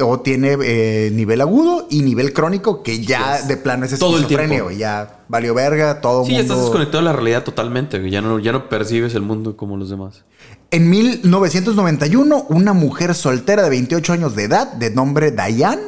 [0.00, 3.48] O tiene eh, nivel agudo y nivel crónico, que ya Yes.
[3.48, 4.64] de plano es Todo el esquizofrenia, tiempo.
[4.66, 4.78] güey.
[4.78, 6.64] Ya valió verga, todo Sí, ya estás mundo.
[6.70, 8.10] desconectado de la realidad totalmente, güey.
[8.10, 10.24] Ya no, ya no percibes el mundo como los demás.
[10.70, 15.82] En 1991, una mujer soltera de 28 años de edad, de nombre Diane,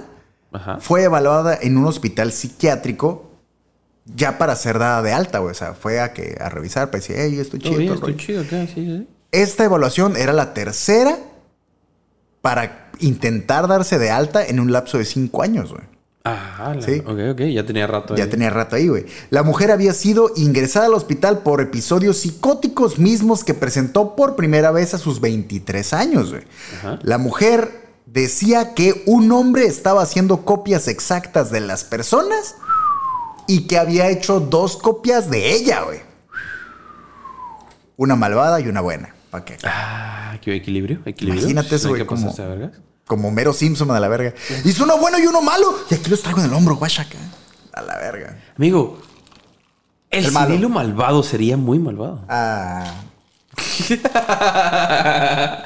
[0.52, 0.78] Ajá.
[0.80, 3.30] fue evaluada en un hospital psiquiátrico
[4.16, 5.52] ya para ser dada de alta, güey.
[5.52, 7.80] O sea, fue a que a revisar, pues hey, estoy chido.
[7.80, 8.16] estoy rollo".
[8.16, 9.06] chido acá, sí, sí.
[9.32, 11.16] Esta evaluación era la tercera
[12.42, 15.82] para intentar darse de alta en un lapso de cinco años, güey.
[16.24, 17.00] Ah, la- Sí.
[17.06, 17.40] ok, ok.
[17.52, 18.30] Ya tenía rato Ya ahí.
[18.30, 19.06] tenía rato ahí, güey.
[19.30, 24.70] La mujer había sido ingresada al hospital por episodios psicóticos mismos que presentó por primera
[24.70, 26.42] vez a sus 23 años, güey.
[26.78, 26.98] Ajá.
[27.02, 32.56] La mujer decía que un hombre estaba haciendo copias exactas de las personas
[33.46, 36.00] y que había hecho dos copias de ella, güey.
[37.96, 39.14] Una malvada y una buena.
[39.30, 39.56] ¿Para qué?
[39.64, 41.00] Ah, qué equilibrio.
[41.04, 41.42] equilibrio.
[41.42, 42.34] Imagínate eso, güey, como-.
[43.06, 44.34] Como Mero Simpson a la verga.
[44.64, 45.74] Hizo uno bueno y uno malo.
[45.90, 47.18] Y aquí los traigo en el hombro, guachaca.
[47.72, 48.38] A la verga.
[48.56, 49.00] Amigo,
[50.10, 50.32] el, El.
[50.32, 52.24] Cirilo malvado sería muy malvado.
[52.28, 52.94] Ah.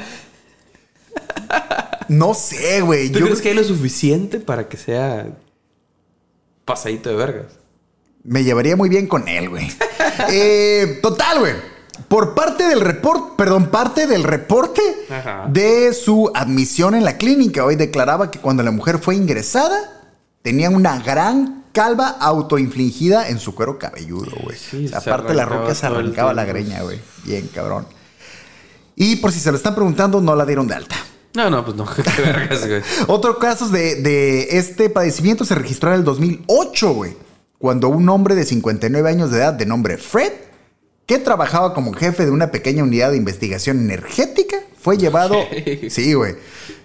[2.09, 3.11] No sé, güey.
[3.11, 5.27] ¿Tú Yo crees que hay lo suficiente para que sea
[6.65, 7.47] pasadito de vergas?
[8.25, 9.71] me llevaría muy bien con él, güey.
[10.31, 11.55] Eh, total, güey.
[12.15, 15.49] Por parte del reporte, perdón, parte del reporte Ajá.
[15.49, 20.05] de su admisión en la clínica, hoy declaraba que cuando la mujer fue ingresada,
[20.41, 24.57] tenía una gran calva autoinfligida en su cuero cabelludo, güey.
[24.57, 27.01] Sí, O sea, aparte la roca se arrancaba la greña, güey.
[27.25, 27.85] Bien, cabrón.
[28.95, 30.95] Y por si se lo están preguntando, no la dieron de alta.
[31.35, 31.85] No, no, pues no,
[32.17, 32.81] qué vergas, güey.
[33.09, 37.17] Otro caso de, de este padecimiento se registró en el 2008, güey.
[37.59, 40.44] Cuando un hombre de 59 años de edad de nombre Fred,
[41.07, 45.37] que trabajaba como jefe de una pequeña unidad de investigación energética, fue llevado...
[45.91, 46.35] Sí, güey.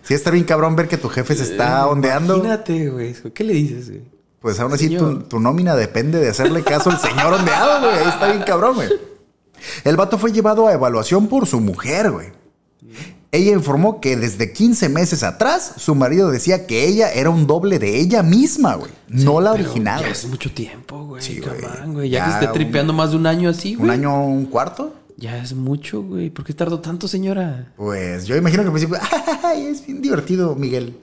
[0.04, 2.36] Sí está bien cabrón ver que tu jefe se está Eh, ondeando.
[2.36, 3.16] Imagínate, güey.
[3.34, 4.04] ¿Qué le dices, güey?
[4.40, 8.00] Pues aún así tu, tu nómina depende de hacerle caso al señor ondeado, güey.
[8.00, 8.90] Ahí está bien cabrón, güey.
[9.84, 12.28] El vato fue llevado a evaluación por su mujer, güey.
[13.32, 17.78] Ella informó que desde 15 meses atrás su marido decía que ella era un doble
[17.78, 18.92] de ella misma, güey.
[19.08, 20.02] no la original.
[20.02, 21.22] Ya es mucho tiempo, güey.
[21.22, 21.40] Sí,
[21.92, 22.10] güey.
[22.10, 23.86] Ya, Ya que esté un- tripeando más de un año así, güey.
[23.86, 24.96] ¿Un año, un cuarto?
[25.18, 26.30] Ya es mucho, güey.
[26.32, 27.72] ¿Por qué tardó tanto, señora?
[27.76, 28.98] Pues yo imagino que al principio,
[29.44, 30.96] ¡ay, es bien divertido, Miguel!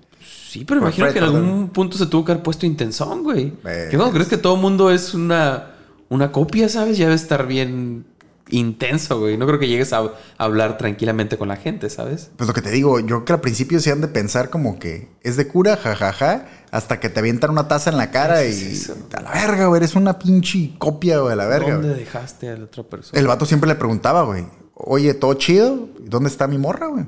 [0.49, 3.23] Sí, pero Por imagino Fred, que en algún punto se tuvo que haber puesto intensón,
[3.23, 3.53] güey.
[3.63, 5.75] ¿Qué cuando crees que todo mundo es una,
[6.09, 6.97] una copia, sabes?
[6.99, 8.05] Ya debe estar bien
[8.49, 9.37] intenso, güey.
[9.37, 12.31] No creo que llegues a, a hablar tranquilamente con la gente, ¿sabes?
[12.37, 14.79] Pues lo que te digo, yo creo que al principio se han de pensar como
[14.79, 18.51] que es de cura, jajaja, hasta que te avientan una taza en la cara ¿Qué
[18.51, 18.97] y eso?
[19.15, 21.73] a la verga, güey, eres una pinche copia, güey, a la verga.
[21.75, 22.01] ¿Dónde güey.
[22.01, 23.19] dejaste a la otra persona?
[23.19, 25.89] El vato siempre le preguntaba, güey, oye, ¿todo chido?
[25.99, 27.07] ¿Y ¿Dónde está mi morra, güey?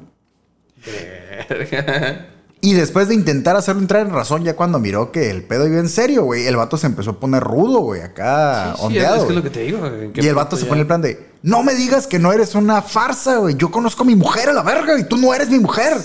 [2.60, 5.78] Y después de intentar hacerlo entrar en razón, ya cuando miró que el pedo iba
[5.78, 9.06] en serio, güey, el vato se empezó a poner rudo, güey, acá Sí, sí, ondeado.
[9.06, 9.36] es que es güey.
[9.36, 9.86] lo que te digo.
[9.86, 10.68] ¿en qué Y el vato se ya?
[10.68, 13.54] pone el plan de, no me digas que no eres una farsa, güey.
[13.56, 15.96] Yo conozco a mi mujer a la verga y tú no eres mi mujer.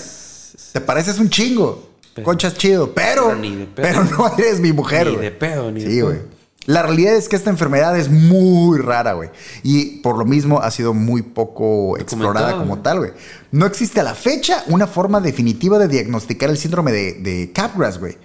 [0.72, 1.88] Te pareces un chingo.
[2.14, 3.86] Pero- Conchas chido, pero, pero ni de pedo.
[3.88, 6.06] pero no eres mi mujer, Ni de pedo, ni de Sí, pedo.
[6.06, 6.18] güey.
[6.66, 9.28] La realidad es que esta enfermedad es muy rara, güey.
[9.62, 13.10] Y por lo mismo ha sido muy poco explorada como tal, güey.
[13.52, 17.98] No existe a la fecha una forma definitiva de diagnosticar el síndrome de, de Capgras,
[17.98, 18.16] güey.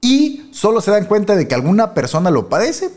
[0.00, 2.90] Y solo se dan cuenta de que alguna persona lo padece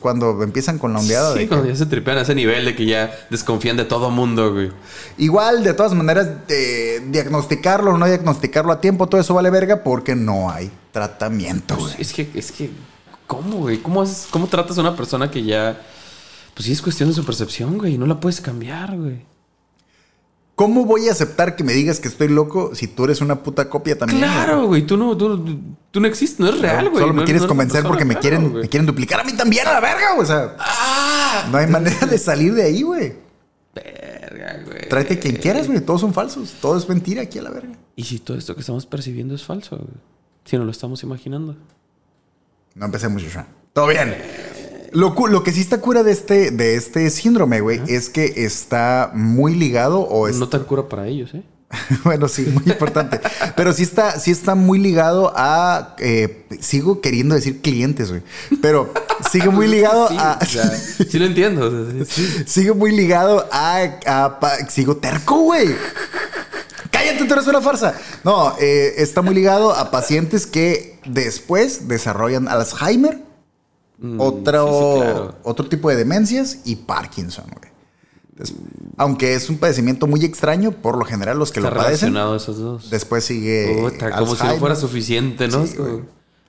[0.00, 2.64] cuando empiezan con la ondeada Sí, de que- cuando ya se tripean a ese nivel
[2.64, 4.72] de que ya desconfían de todo mundo, güey.
[5.18, 9.84] Igual, de todas maneras, eh, diagnosticarlo o no diagnosticarlo a tiempo, todo eso vale verga
[9.84, 11.94] porque no hay tratamiento, güey.
[12.00, 12.70] Es que, es que,
[13.26, 13.78] ¿cómo, güey?
[13.78, 15.80] ¿Cómo, haces- ¿Cómo tratas a una persona que ya...
[16.54, 17.98] Pues sí, es cuestión de su percepción, güey.
[17.98, 19.20] No la puedes cambiar, güey.
[20.54, 23.68] ¿Cómo voy a aceptar que me digas que estoy loco si tú eres una puta
[23.68, 24.20] copia también?
[24.20, 24.86] Claro, güey.
[24.86, 25.60] Tú no, tú,
[25.90, 26.40] tú no existes.
[26.40, 27.02] No es real, güey.
[27.02, 29.66] Solo me No- quieres no convencer porque me quieren, me quieren duplicar a mí también
[29.66, 30.22] a la verga, güey.
[30.24, 31.46] O sea, ¡Ah!
[31.52, 33.12] no hay manera de salir de ahí, güey.
[33.74, 34.88] Verga, güey.
[34.88, 35.80] Tráete quien quieras, güey.
[35.80, 36.54] Todos son falsos.
[36.62, 37.74] Todo es mentira aquí a la verga.
[37.94, 39.90] ¿Y si todo esto que estamos percibiendo es falso, güey?
[40.46, 41.54] Si no lo estamos imaginando.
[42.76, 43.46] No empecemos, Joshua.
[43.72, 44.14] Todo bien.
[44.92, 49.10] Lo, lo que sí está cura de este, de este síndrome, güey, es que está
[49.14, 51.42] muy ligado o es, No tan cura para ellos, ¿eh?
[52.04, 53.18] bueno, sí, muy importante.
[53.56, 55.96] Pero sí está, sí está muy ligado a.
[55.98, 58.22] eh, sigo queriendo decir clientes, güey.
[58.62, 58.92] Pero
[59.32, 60.38] sigue muy ligado Sí, a.
[60.40, 61.66] o sea, sí lo entiendo.
[61.66, 62.44] o sea, sí, sí.
[62.46, 63.80] sigue muy ligado a.
[64.06, 65.74] a pa- sigo terco, güey.
[66.90, 67.94] Cállate, tú eres una farsa.
[68.24, 73.24] No, eh, está muy ligado a pacientes que después desarrollan Alzheimer,
[73.98, 75.34] Mm, otro, sí, sí, claro.
[75.42, 77.72] otro tipo de demencias y Parkinson, güey.
[78.98, 82.58] Aunque es un padecimiento muy extraño, por lo general los que Está lo padecen, esos
[82.58, 82.90] dos.
[82.90, 83.74] después sigue.
[84.18, 85.66] Como si no fuera suficiente, ¿no?
[85.66, 85.76] Sí,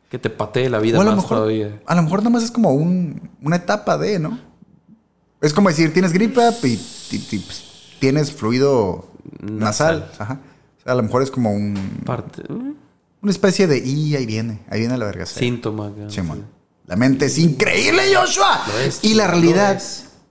[0.10, 1.82] que te patee la vida O a lo más mejor, todavía.
[1.86, 4.40] a lo mejor nada más es como un- una etapa de, ¿no?
[5.42, 7.64] Es como decir, tienes gripa y, y- y, pues,
[8.00, 9.07] tienes fluido
[9.42, 10.00] nasal.
[10.00, 10.12] Nasal.
[10.20, 10.40] Ajá.
[10.80, 12.42] O sea, a lo mejor es como un, Parte.
[12.42, 12.74] ¿eh?
[13.22, 15.26] una especie de y ahí viene, ahí viene la verga.
[15.26, 15.92] Síntoma.
[16.08, 16.22] sí.
[16.86, 18.64] La mente es increíble, Joshua.
[18.86, 19.82] Es, y la realidad.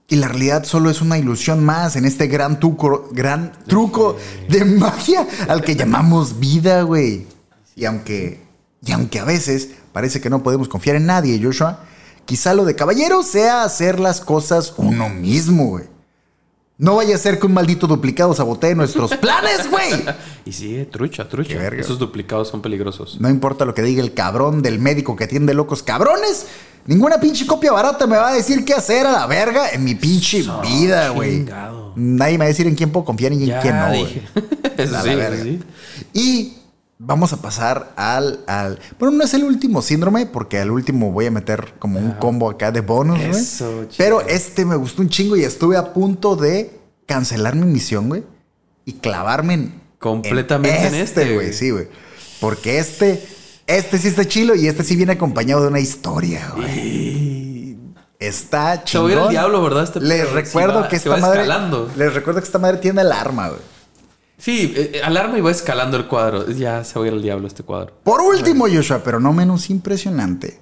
[0.09, 4.15] Y la realidad solo es una ilusión más en este gran, truco, gran truco
[4.47, 7.27] de magia al que llamamos vida, güey.
[7.75, 8.41] Y aunque,
[8.83, 11.83] y aunque a veces parece que no podemos confiar en nadie, Joshua,
[12.23, 15.85] quizá lo de caballero sea hacer las cosas uno mismo, güey.
[16.79, 19.89] No vaya a ser que un maldito duplicado sabotee nuestros planes, güey.
[20.45, 21.57] Y sí, trucha, trucha.
[21.57, 21.81] Verga.
[21.81, 23.19] Esos duplicados son peligrosos.
[23.19, 26.45] No importa lo que diga el cabrón del médico que atiende locos cabrones.
[26.85, 29.95] Ninguna pinche copia barata me va a decir qué hacer a la verga en mi
[29.95, 31.45] pinche vida, güey.
[31.95, 34.21] Nadie me va a decir en quién puedo confiar y en Ya quién no, güey.
[34.77, 35.43] Eso A sí, la verga.
[35.43, 35.59] sí.
[36.13, 36.53] Y
[36.99, 38.79] vamos a pasar al, al.
[38.99, 42.49] Bueno, no es el último síndrome, porque al último voy a meter como un combo
[42.49, 43.29] acá de bonus, güey.
[43.31, 43.95] Eso, chido.
[43.97, 48.23] Pero este me gustó un chingo y estuve a punto de cancelar mi misión, güey.
[48.85, 49.81] Y clavarme en.
[49.99, 51.35] Completamente en este, güey.
[51.35, 51.53] güey.
[51.53, 51.87] Sí, güey.
[52.39, 53.25] Porque este.
[53.67, 57.77] Este sí está chilo y este sí viene acompañado de una historia, güey.
[58.19, 59.83] Está Se va a ir al diablo, ¿verdad?
[59.83, 61.41] Este les recuerdo va- que se esta madre.
[61.41, 61.91] escalando.
[61.97, 63.59] Les recuerdo que esta madre tiene alarma, güey.
[64.37, 66.47] Sí, eh, eh, alarma y va escalando el cuadro.
[66.51, 67.93] Ya se va a ir al diablo este cuadro.
[68.03, 70.59] Por último, Joshua, pero no menos impresionante.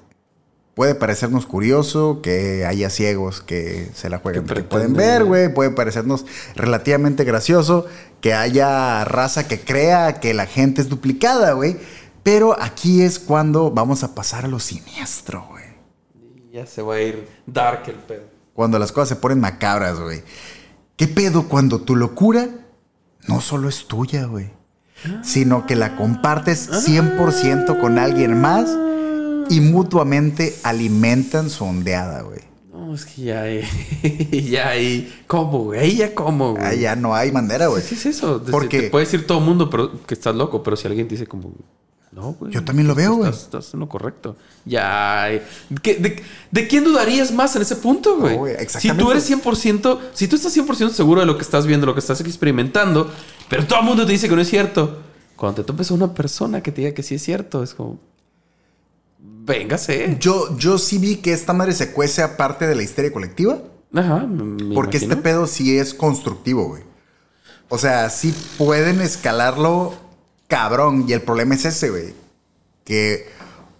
[0.75, 4.45] Puede parecernos curioso que haya ciegos que se la jueguen.
[4.45, 5.53] Que Que pueden ver, güey.
[5.53, 7.85] Puede parecernos relativamente gracioso
[8.21, 11.77] que haya raza que crea que la gente es duplicada, güey.
[12.23, 15.63] Pero aquí es cuando vamos a pasar a lo siniestro, güey.
[16.51, 18.23] Ya se va a ir dark el pedo.
[18.53, 20.23] Cuando las cosas se ponen macabras, güey.
[20.97, 22.64] ¿Qué pedo cuando tu locura
[23.27, 24.49] no solo es tuya, güey?
[25.23, 28.69] Sino que la compartes 100% con alguien más
[29.49, 32.39] y mutuamente alimentan su ondeada, güey.
[32.71, 33.61] No, es que ya hay.
[34.51, 35.13] ya hay.
[35.27, 35.95] ¿Cómo, güey?
[35.95, 36.63] Ya cómo, güey.
[36.65, 37.83] Ah, ya no hay manera, güey.
[37.83, 38.43] ¿Qué es eso?
[38.51, 41.15] Porque- Te puede decir todo el mundo pero, que estás loco, pero si alguien te
[41.15, 41.51] dice como.
[42.15, 42.51] No, güey.
[42.53, 43.29] Yo también lo veo, güey.
[43.29, 44.37] Estás, estás en lo correcto.
[44.63, 45.23] Ya.
[45.23, 45.41] hay-
[45.83, 48.37] ¿Qué- de, de quién dudarías más en ese punto, güey?
[48.37, 48.45] No,
[48.79, 51.93] si tú eres 100%, si tú estás 100% seguro de lo que estás viendo, lo
[51.93, 53.11] que estás experimentando,
[53.49, 54.99] pero todo el mundo te dice que no es cierto,
[55.35, 57.99] cuando te topes a una persona que te diga que sí es cierto, es como.
[59.19, 60.17] Véngase.
[60.19, 63.59] Yo, yo sí vi que esta madre se cuece aparte de la histeria colectiva.
[63.93, 64.19] Ajá.
[64.25, 65.13] me Porque imagino.
[65.13, 66.83] este pedo sí es constructivo, güey.
[67.69, 69.93] O sea, sí pueden escalarlo
[70.47, 71.05] cabrón.
[71.07, 72.13] Y el problema es ese, güey.
[72.83, 73.27] Que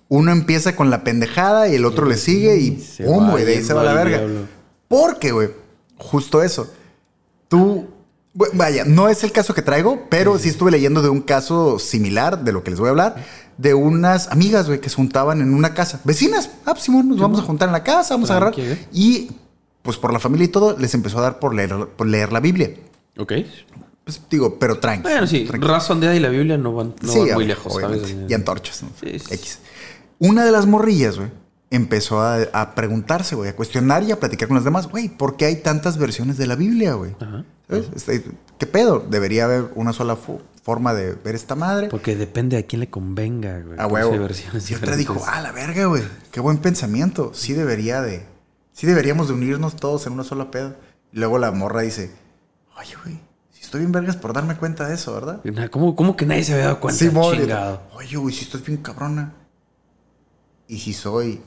[0.07, 2.71] uno empieza con la pendejada y el otro le sigue y
[3.03, 4.17] pum, güey, de ahí se va la verga.
[4.17, 4.41] diablo.
[4.87, 5.49] Porque, güey,
[5.97, 6.71] justo eso.
[7.47, 7.87] Tú,
[8.53, 12.43] vaya, no es el caso que traigo, pero sí estuve leyendo de un caso similar
[12.43, 13.25] de lo que les voy a hablar.
[13.57, 16.01] De unas amigas, güey, que se juntaban en una casa.
[16.03, 16.49] Vecinas.
[16.65, 18.55] Ah, pues Simón, nos vamos a juntar en la casa, vamos a agarrar.
[18.91, 19.31] Y,
[19.81, 22.39] pues por la familia y todo, les empezó a dar por leer, por leer la
[22.39, 22.71] Biblia.
[23.17, 23.33] Ok.
[24.05, 25.01] Pues digo, pero tranqui.
[25.03, 25.67] Bueno, sí, tranqui.
[25.67, 28.07] razón de y la Biblia no van, no Sí, van muy lejos, obviamente.
[28.07, 28.29] ¿sabes?
[28.31, 28.89] Y antorchas, ¿no?
[29.01, 29.33] Sí, sí.
[29.33, 29.59] X.
[30.19, 31.29] Una de las morrillas, güey,
[31.71, 35.35] empezó a, a preguntarse, güey, a cuestionar y a platicar con los demás, güey, ¿por
[35.37, 37.15] qué hay tantas versiones de la Biblia, güey?
[37.67, 38.23] Este,
[38.59, 38.99] ¿Qué pedo?
[39.09, 41.87] Debería haber una sola fo- forma de ver esta madre.
[41.89, 43.79] Porque depende a quién le convenga, güey.
[43.79, 44.13] A huevo.
[44.69, 46.03] Y otra dijo, ah, la verga, güey.
[46.31, 47.31] Qué buen pensamiento.
[47.33, 48.25] Sí debería de...
[48.71, 50.75] Sí deberíamos de unirnos todos en una sola pedo.
[51.11, 52.11] Y luego la morra dice,
[52.79, 53.19] oye, güey,
[53.75, 55.41] estoy bien vergas por darme cuenta de eso, ¿verdad?
[55.69, 56.97] ¿Cómo, cómo que nadie se había dado cuenta?
[56.97, 57.81] Sí, Chingado.
[57.95, 59.33] Oye, güey, si estás bien cabrona.
[60.67, 61.41] ¿Y si soy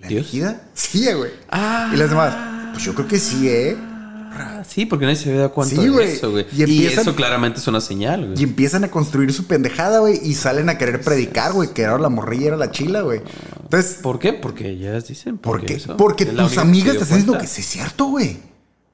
[0.00, 0.22] la ¿Dios?
[0.22, 0.62] elegida?
[0.74, 1.30] Sí, güey.
[1.48, 1.90] Ah.
[1.94, 2.34] Y las demás,
[2.72, 3.76] pues yo creo que sí, ¿eh?
[4.32, 6.46] Ah, sí, porque nadie se había dado cuenta Sí, de eso, güey.
[6.52, 8.40] Y eso claramente es una señal, güey.
[8.40, 12.02] Y empiezan a construir su pendejada, güey, y salen a querer predicar, güey, que ahora
[12.02, 13.22] la morrilla era la chila, güey.
[13.62, 14.32] Entonces, ¿Por qué?
[14.32, 15.38] Porque ellas dicen.
[15.38, 15.74] ¿por qué?
[15.74, 15.96] eso.
[15.96, 18.49] Porque la tus amigas te están diciendo que sí es cierto, güey.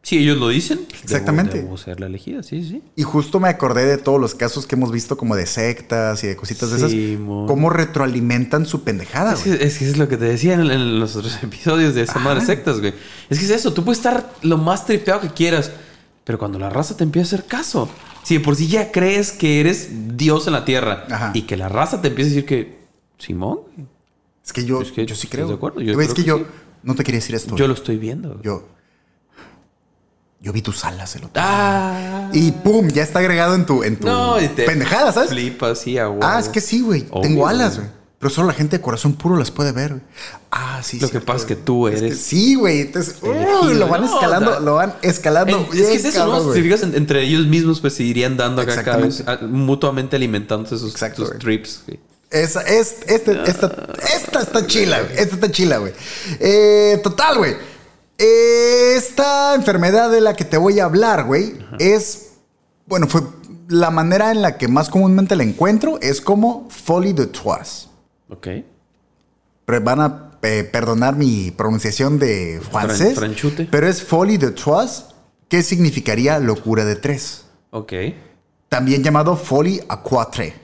[0.06, 1.62] Si ellos lo dicen, debo- Exactamente.
[1.62, 2.80] Debo, ser la elegida, sí, sí.
[2.94, 6.28] Y justo me acordé de todos los casos que hemos visto como de sectas y
[6.28, 7.20] de cositas de Sí, esas.
[7.24, 7.46] mo.
[7.46, 9.58] Cómo retroalimentan su pendejada, Es güey.
[9.58, 12.20] que, es que es lo que te decía en, en los otros episodios de esa
[12.20, 12.94] madre sectas, güey.
[13.28, 15.72] Es que es eso, tú puedes estar lo más tripeado que quieras,
[16.22, 17.88] pero cuando la raza te empieza a hacer caso,
[18.22, 21.32] si de por sí ya crees que eres Dios en la tierra Ajá.
[21.34, 22.78] y que la raza te empieza a decir que,
[23.18, 23.58] Simón,
[24.44, 25.48] Es que yo, Es que yo sí creo.
[25.48, 26.44] de acuerdo, yo es que, que yo sí.
[26.84, 27.56] no te quería decir esto.
[27.56, 28.28] yo lo estoy viendo.
[28.34, 28.42] güey.
[28.44, 28.68] Yo.
[30.40, 32.26] Yo vi tus alas el otro día.
[32.26, 32.30] Ah.
[32.32, 35.30] Y pum, ya está agregado en tu, en tu No, y te pendejada, ¿sabes?
[35.30, 36.20] Flipas, sí, a huevo.
[36.22, 37.02] Ah, es que sí, güey.
[37.22, 37.88] Tengo alas, güey.
[38.18, 40.02] Pero solo la gente de corazón puro las puede ver, güey.
[40.50, 42.80] Ah, sí, Lo que pasa es que tú Es que eres sí, güey.
[42.82, 45.58] Entonces, lo van escalando, lo van escalando.
[45.70, 46.52] Es bien que es eso, ¿no?
[46.54, 49.44] Si fijas, en- entre ellos mismos, pues se irían dando acá cada vez, Exactamente.
[49.44, 51.82] ah, mutuamente alimentándose sus, Exacto, sus trips.
[51.86, 51.98] güey.
[52.30, 55.12] Esa, es, este, esta, esta está chila, güey.
[55.16, 55.92] Esta está chila, güey.
[56.40, 57.56] Eh, total, güey.
[58.18, 62.32] Esta enfermedad de la que te voy a hablar, güey, es.
[62.86, 63.22] Bueno, fue.
[63.68, 67.90] La manera en la que más comúnmente la encuentro es como folie de trois.
[68.28, 68.48] Ok.
[69.82, 73.16] Van a eh, perdonar mi pronunciación de francés.
[73.16, 73.66] franchute.
[73.68, 75.06] Pero es folie de trois,
[75.48, 77.46] que significaría locura de tres.
[77.70, 77.92] Ok.
[78.68, 80.54] También llamado folie à quatre,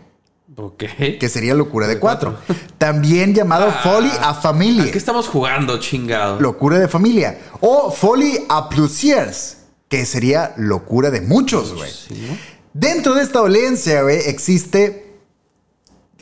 [0.56, 0.84] Ok.
[1.18, 2.38] que sería locura de De cuatro.
[2.46, 2.64] cuatro.
[2.78, 4.88] También llamado Ah, folie à familie.
[4.88, 6.40] ¿A qué estamos jugando, chingado?
[6.40, 7.38] locura de familia.
[7.60, 9.56] O folie à plusieurs,
[9.88, 11.90] que sería locura de muchos, güey.
[12.74, 15.14] Dentro de esta dolencia, güey, existe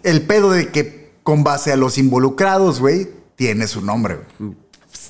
[0.02, 4.52] el pedo de que con base a los involucrados, güey, tiene su nombre, güey.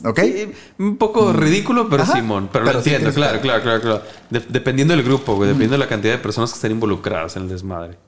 [0.05, 0.21] ¿Ok?
[0.21, 2.15] Sí, un poco ridículo, pero Ajá.
[2.15, 2.49] Simón.
[2.53, 4.03] Pero, Pero lo entiendo, claro, claro, claro, claro.
[4.31, 5.49] De- dependiendo del grupo, güey.
[5.49, 7.99] Dependiendo de la cantidad de personas que estén involucradas en el desmadre.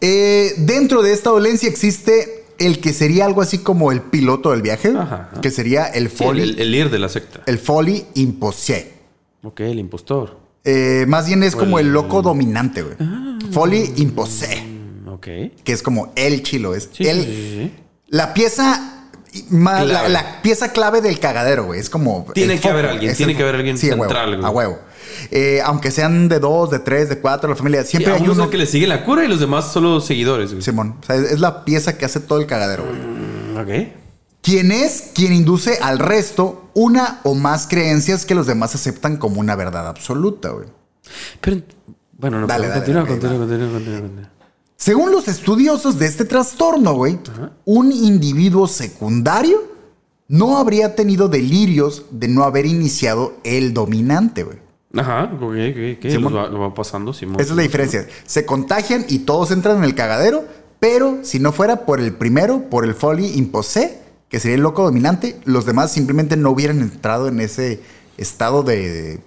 [0.00, 4.62] Eh, dentro de esta dolencia existe el que sería algo así como el piloto del
[4.62, 5.40] viaje, Ajá, ajá.
[5.40, 7.40] que sería el Sí, folie, el, el líder de la secta.
[7.46, 8.92] el folie imposé.
[9.42, 10.38] Ok, el impostor.
[10.64, 12.96] Eh, más bien es O como el- el loco dominante, güey.
[13.52, 15.26] Folie imposé, Mm, Ok.
[15.64, 17.72] que es como el chilo, es Sí, el, sí,
[18.08, 19.06] la pieza
[19.50, 20.08] ma- la, Clave.
[20.08, 21.78] la pieza clave del cagadero, güey.
[21.80, 22.26] Es como.
[22.34, 24.44] Tiene que haber alguien, tiene el que haber alguien central, güey.
[24.44, 24.78] A huevo.
[25.30, 28.58] Eh, aunque sean de dos, de tres, de cuatro, la familia, siempre hay uno que
[28.58, 30.62] le sigue la cura y los demás solo seguidores, güey.
[30.62, 32.96] Simón, o sea, es la pieza que hace todo el cagadero, güey.
[32.96, 33.92] Mm, Ok.
[34.40, 39.40] Quien es quien induce al resto una o más creencias que los demás aceptan como
[39.40, 40.68] una verdad absoluta, güey.
[41.40, 41.62] Pero,
[42.12, 43.38] bueno, no, Dale, dale, continúa, continúa,
[43.70, 44.30] continúa.
[44.76, 47.18] Según los estudiosos de este trastorno, güey,
[47.64, 49.58] un individuo secundario
[50.28, 54.58] no habría tenido delirios de no haber iniciado el dominante, güey.
[54.96, 56.04] Ajá, ok, ok.
[56.20, 57.36] Lo va, lo va pasando, Simón.
[57.40, 58.06] Esa es la diferencia.
[58.24, 60.44] Se contagian y todos entran en el cagadero,
[60.80, 64.82] pero si no fuera por el primero, por el folie imposé, que sería el loco
[64.84, 67.80] dominante, los demás simplemente no hubieran entrado en ese
[68.16, 69.20] estado de,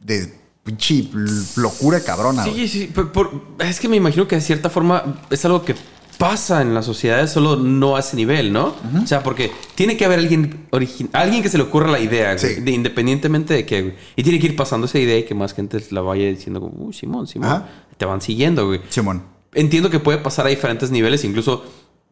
[0.00, 0.32] de
[0.64, 1.08] pinche
[1.56, 2.42] locura cabrona.
[2.44, 5.74] Sí, sí, por- es que me imagino que de cierta forma es algo que
[6.18, 8.74] pasa en las sociedades, solo no a ese nivel, ¿no?
[9.02, 10.66] O sea, porque tiene que haber alguien
[11.12, 12.54] alguien que se le ocurra la idea, Sí.
[12.60, 13.94] de- independientemente de que, güey.
[14.16, 16.86] Y tiene que ir pasando esa idea y que más gente la vaya diciendo como,
[16.86, 17.48] uy, Simón, Simón.
[17.50, 17.68] Ajá.
[17.96, 18.80] Te van siguiendo, güey.
[18.88, 19.22] Simón.
[19.52, 21.64] Entiendo que puede pasar a diferentes niveles, incluso,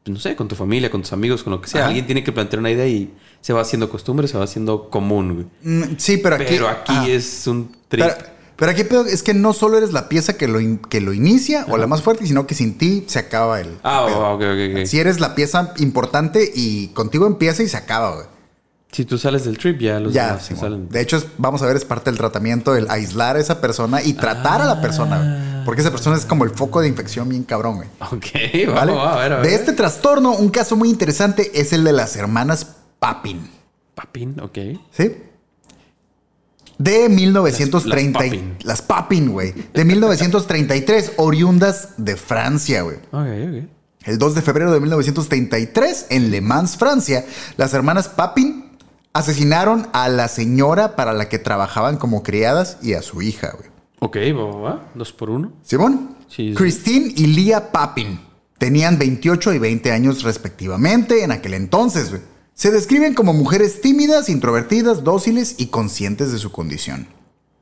[0.06, 1.80] no sé, con tu familia, con tus amigos, con lo que sea.
[1.82, 1.88] Ajá.
[1.88, 3.10] Alguien tiene que plantear una idea y
[3.40, 5.46] se va haciendo costumbre, se va haciendo común, güey.
[5.76, 6.44] Mm, Sí, pero aquí.
[6.48, 8.04] Pero aquí ah, es un trip.
[8.04, 8.14] Pero,
[8.62, 11.12] pero aquí pedo es que no solo eres la pieza que lo, in- que lo
[11.12, 13.77] inicia o la más fuerte, sino que sin ti se acaba el.
[13.83, 14.20] ah, pedo.
[14.35, 14.87] ok, ok, ok.
[14.87, 18.27] Si eres la pieza importante y contigo empieza y se acaba, güey.
[18.92, 20.88] Si tú sales del trip, ya los Ya, demás salen.
[20.90, 24.12] De hecho, vamos a ver, es parte del tratamiento el aislar a esa persona y
[24.12, 25.64] tratar a la persona, güey.
[25.64, 27.88] Porque esa persona es como el foco de infección bien cabrón, güey.
[28.12, 28.92] Ok, vamos, ¿Vale?
[29.01, 29.46] a ver, a ver.
[29.46, 32.66] De este trastorno, un caso muy interesante es el de las hermanas
[33.01, 33.48] Papin.
[33.94, 34.59] Papín, ok.
[34.96, 35.16] ¿Sí?
[36.78, 38.20] De 1930.
[38.64, 39.30] Las- Papin.
[39.30, 39.54] Güey.
[39.74, 42.96] De 1933, oriundas de Francia, güey.
[43.12, 43.68] Ok, ok.
[44.04, 47.24] El 2 de febrero de 1933, en Le Mans, Francia,
[47.56, 48.72] las hermanas Papin
[49.12, 53.70] asesinaron a la señora para la que trabajaban como criadas y a su hija, güey.
[54.00, 54.90] Ok, va, va, va.
[54.94, 55.52] Dos por uno.
[55.62, 56.16] ¿Simón?
[56.28, 56.54] Sí, sí.
[56.54, 58.18] Christine y Lia Papin
[58.58, 62.22] tenían 28 y 20 años respectivamente en aquel entonces, güey.
[62.54, 67.06] Se describen como mujeres tímidas, introvertidas, dóciles y conscientes de su condición.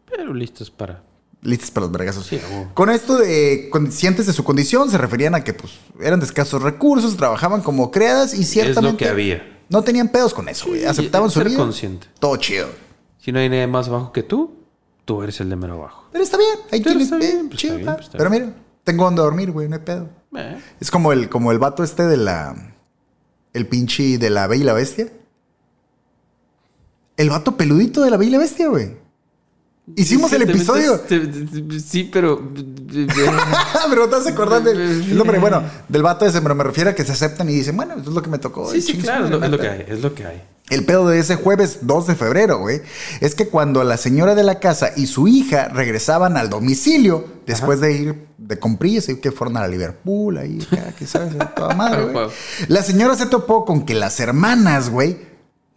[0.09, 1.03] Pero listos para.
[1.43, 2.27] Listas para los vergazos.
[2.27, 2.39] Sí.
[2.75, 6.61] Con esto de conscientes de su condición, se referían a que pues eran de escasos
[6.63, 9.05] recursos, trabajaban como criadas y ciertamente.
[9.05, 9.63] que había.
[9.71, 10.81] No tenían pedos con eso, güey.
[10.81, 11.57] Sí, Aceptaban su vida.
[11.57, 12.09] consciente.
[12.19, 12.69] Todo chido.
[13.19, 14.55] Si no hay nadie más bajo que tú,
[15.05, 16.09] tú eres el de mero abajo.
[16.13, 16.51] Pero está bien.
[16.73, 17.95] Hay Pero quienes está bien, bien, pues chido, está bien, pa.
[17.95, 18.53] pues está Pero mira,
[18.85, 20.09] tengo donde dormir, güey, no hay pedo.
[20.37, 22.70] Eh, Es como el, como el vato este de la.
[23.53, 25.09] El pinche de la Bella y la Bestia.
[27.17, 28.97] El vato peludito de la Bella y la Bestia, güey.
[29.97, 31.03] Hicimos sí, el episodio.
[31.03, 32.41] metes- te- te- sí, pero.
[33.91, 35.39] pero no te acordás del el nombre.
[35.41, 38.11] Bueno, del vato ese, pero me refiero a que se aceptan y dicen, bueno, esto
[38.11, 38.71] es lo que me tocó.
[38.71, 39.85] sí, sí, claro, es lo, es no lo hay que hay.
[39.89, 40.43] Es lo que hay.
[40.71, 42.81] El pedo de ese jueves 2 de febrero, güey,
[43.21, 47.81] es que cuando la señora de la casa y su hija regresaban al domicilio, después
[47.81, 50.59] de ir de comprillas, y que fueron a la Liverpool, ahí,
[50.99, 52.29] que sabes, toda madre, güey.
[52.69, 55.19] La señora se topó con que las hermanas, güey,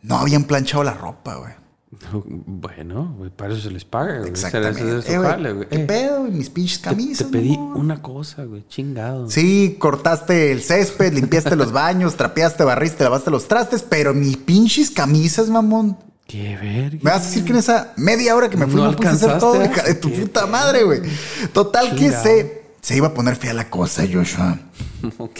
[0.03, 1.62] no habían planchado la ropa, güey.
[2.23, 4.29] Bueno, güey, para eso se les paga, güey.
[4.29, 4.81] Exactamente.
[4.81, 5.69] ese es su Eh, güey, jale, güey.
[5.69, 6.23] ¿Qué Eh, pedo?
[6.23, 7.27] Mis pinches camisas.
[7.27, 8.65] Te pedí una cosa, güey.
[8.67, 9.29] Chingado.
[9.29, 14.89] Sí, cortaste el césped, limpiaste los baños, trapeaste, barriste, lavaste los trastes, pero mis pinches
[14.91, 15.97] camisas, mamón.
[16.27, 16.99] Qué verga.
[17.01, 19.07] Me vas a decir que en esa media hora que me fui No no, pude
[19.09, 21.01] hacer alcanzaste, todo, de tu puta madre, güey.
[21.51, 22.23] Total que Chingado.
[22.23, 24.57] se, se iba a poner fea la cosa, Joshua.
[25.17, 25.39] Ok.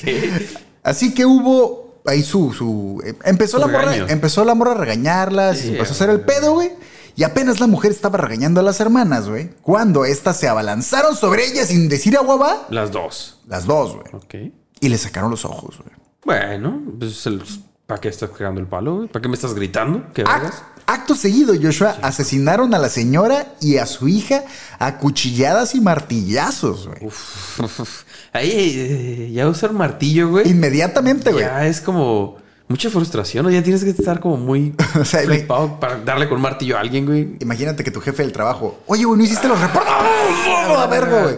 [0.83, 4.75] Así que hubo ahí su, su eh, empezó Su la morra, empezó la morra a
[4.75, 6.71] regañarlas, Sí, y empezó a hacer el pedo, güey.
[7.15, 9.51] Y apenas la mujer estaba regañando a las hermanas, güey.
[9.61, 13.39] Cuando estas se abalanzaron sobre ella sin decir agua va, Las dos.
[13.47, 14.07] las dos, güey.
[14.13, 14.53] Ok.
[14.79, 15.95] Y le sacaron los ojos, güey.
[16.25, 17.43] Bueno, pues el-
[17.85, 19.07] ¿Para qué estás cagando el palo, güey?
[19.09, 20.05] ¿Para qué me estás gritando?
[20.13, 20.63] ¿Qué Ac- vergas?
[20.85, 24.43] Acto seguido, Joshua, asesinaron a la señora y a su hija
[24.79, 27.11] a cuchilladas y martillazos, güey.
[28.33, 30.49] Ahí, eh, ya usar martillo, güey.
[30.49, 31.45] Inmediatamente, güey.
[31.45, 33.51] Ya es como mucha frustración, ¿no?
[33.51, 36.79] Ya tienes que estar como muy O sea, flipado para darle con un martillo a
[36.79, 37.35] alguien, güey.
[37.39, 39.91] Imagínate que tu jefe del trabajo, oye, güey, no hiciste los reportes.
[39.93, 41.35] ¡Ah, la verga, güey!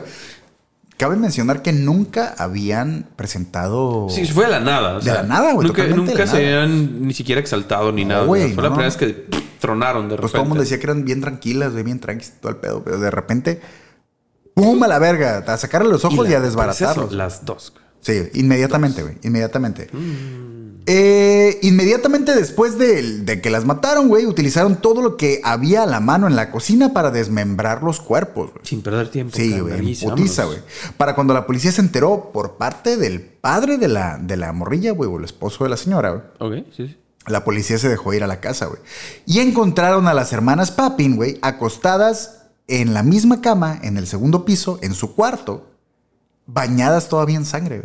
[0.97, 4.07] Cabe mencionar que nunca habían presentado.
[4.09, 4.95] Sí, fue de la nada.
[4.95, 8.25] o De la nada, güey, Nunca, nunca se habían ni siquiera exaltado ni No, nada.
[8.27, 10.21] fue la primera vez que pff, tronaron de repente.
[10.21, 12.81] Pues todo el mundo decía que eran bien tranquilas, güey, bien tranquilas, todo el pedo,
[12.83, 13.59] pero de repente,
[14.53, 14.81] ¡pum!
[14.83, 17.07] a la verga, a sacarle los ojos y, la- a desbaratarlos.
[17.07, 17.73] eso, las dos.
[18.05, 19.89] Sí, inmediatamente, güey, inmediatamente.
[19.91, 20.83] Mm.
[20.85, 25.85] Eh, inmediatamente después de, de que las mataron, güey, utilizaron todo lo que había a
[25.87, 28.63] la mano en la cocina para desmembrar los cuerpos, güey.
[28.63, 29.35] Sin perder tiempo.
[29.35, 29.59] Sí,
[30.03, 30.59] putiza, güey.
[30.97, 34.91] Para cuando la policía se enteró por parte del padre de la, de la morrilla,
[34.91, 36.61] güey, o el esposo de la señora, güey.
[36.61, 36.97] Ok, sí, sí.
[37.25, 38.79] La policía se dejó ir a la casa, güey.
[39.25, 44.45] Y encontraron a las hermanas Papin, güey, acostadas en la misma cama, en el segundo
[44.45, 45.71] piso, en su cuarto,
[46.45, 47.83] bañadas todavía en sangre.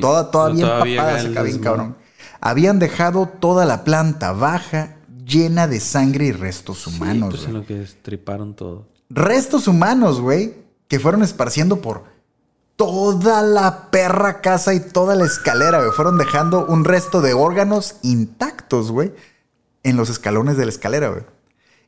[0.00, 1.96] Toda, todavía, Todavía empapadas acá bien cabrón.
[2.40, 7.54] Habían dejado toda la planta baja llena de sangre y restos Sí, humanos, pues güey.
[7.54, 8.88] en lo que estriparon todo.
[9.08, 10.54] Restos humanos, güey,
[10.88, 12.04] que fueron esparciendo por
[12.76, 15.92] toda la perra casa y toda la escalera, güey.
[15.92, 19.12] Fueron dejando un resto de órganos intactos, güey,
[19.84, 21.22] en los escalones de la escalera, güey.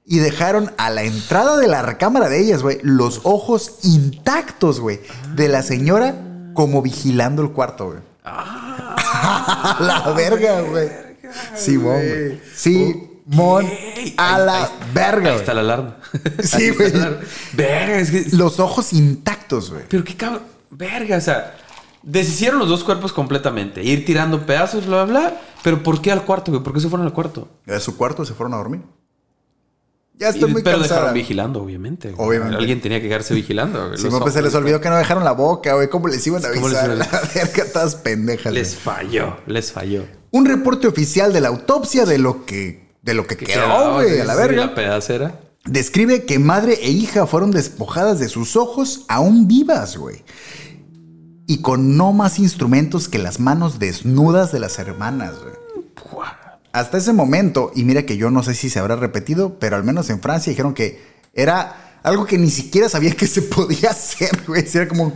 [0.06, 5.00] Y dejaron a la entrada de la recámara de ellas, güey, los ojos intactos, güey,
[5.34, 6.14] de la señora
[6.52, 7.98] como vigilando el cuarto, güey.
[8.24, 10.88] la verga, güey.
[11.56, 12.40] Simón, güey.
[12.54, 13.66] Simón
[14.18, 15.96] a Ahí- la ahí- verga, Ahí está la alarma.
[16.42, 16.92] Sí, güey.
[17.54, 18.36] Verga, es que.
[18.36, 19.84] Los ojos intactos, güey.
[19.88, 20.42] Pero qué cabrón.
[20.70, 21.56] Verga, o sea.
[22.02, 23.82] Deshicieron los dos cuerpos completamente.
[23.82, 25.40] Ir tirando pedazos, bla, bla, bla.
[25.62, 26.62] Pero ¿por qué al cuarto, güey?
[26.62, 27.48] ¿Por qué se fueron al cuarto?
[27.66, 28.82] A su cuarto se fueron a dormir.
[30.16, 31.00] Ya estoy muy pero cansada.
[31.00, 32.12] dejaron vigilando, obviamente.
[32.12, 32.28] güey.
[32.28, 32.56] Obviamente.
[32.56, 33.88] Alguien tenía que quedarse vigilando.
[33.88, 33.98] güey.
[33.98, 35.88] Sí, pues se les olvidó que no dejaron la boca, güey.
[35.90, 36.90] ¿Cómo les iban a ¿Cómo les avisar?
[36.90, 38.52] a- La verga, todas pendejas.
[38.52, 40.04] Les falló, les falló.
[40.30, 44.24] Un reporte oficial de la autopsia de lo que, de lo que quedó, güey, a
[44.24, 44.66] la verga.
[44.66, 45.40] La pedacera.
[45.64, 50.22] Describe que madre e hija fueron despojadas de sus ojos aún vivas, güey.
[51.46, 55.54] Y con no más instrumentos que las manos desnudas de las hermanas, güey.
[56.74, 59.84] Hasta ese momento, y mira que yo no sé si se habrá repetido, pero al
[59.84, 61.00] menos en Francia dijeron que
[61.32, 64.64] era algo que ni siquiera sabía que se podía hacer, güey.
[64.74, 65.14] Era como, un,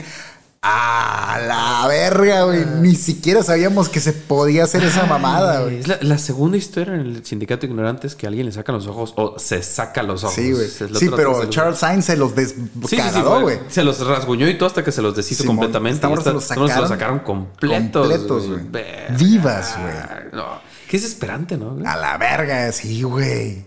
[0.62, 2.64] ¡ah, la verga, güey!
[2.80, 5.80] Ni siquiera sabíamos que se podía hacer esa mamada, güey.
[5.80, 8.70] Es la, la segunda historia en el sindicato de ignorantes que a alguien le saca
[8.70, 10.36] los ojos o se saca los ojos.
[10.36, 10.68] Sí, güey.
[10.68, 12.54] Sí, pero Charles Sainz se los Sí, sí,
[12.86, 13.59] sí, descargó, güey.
[13.66, 16.06] Se los rasguñó y todo hasta que se los deshizo Simón, completamente.
[16.06, 18.06] esta se los sacaron sacaron completos.
[18.06, 18.61] completos, güey.
[18.70, 19.16] Verga.
[19.18, 19.94] Vivas, güey.
[20.32, 20.78] No.
[20.89, 21.74] Qué desesperante, ¿no?
[21.74, 21.86] güey?
[21.86, 23.64] A la verga, sí, güey.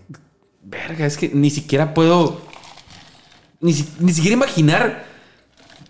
[0.64, 2.40] Verga, es que ni siquiera puedo.
[3.60, 5.04] Ni, si- ni siquiera imaginar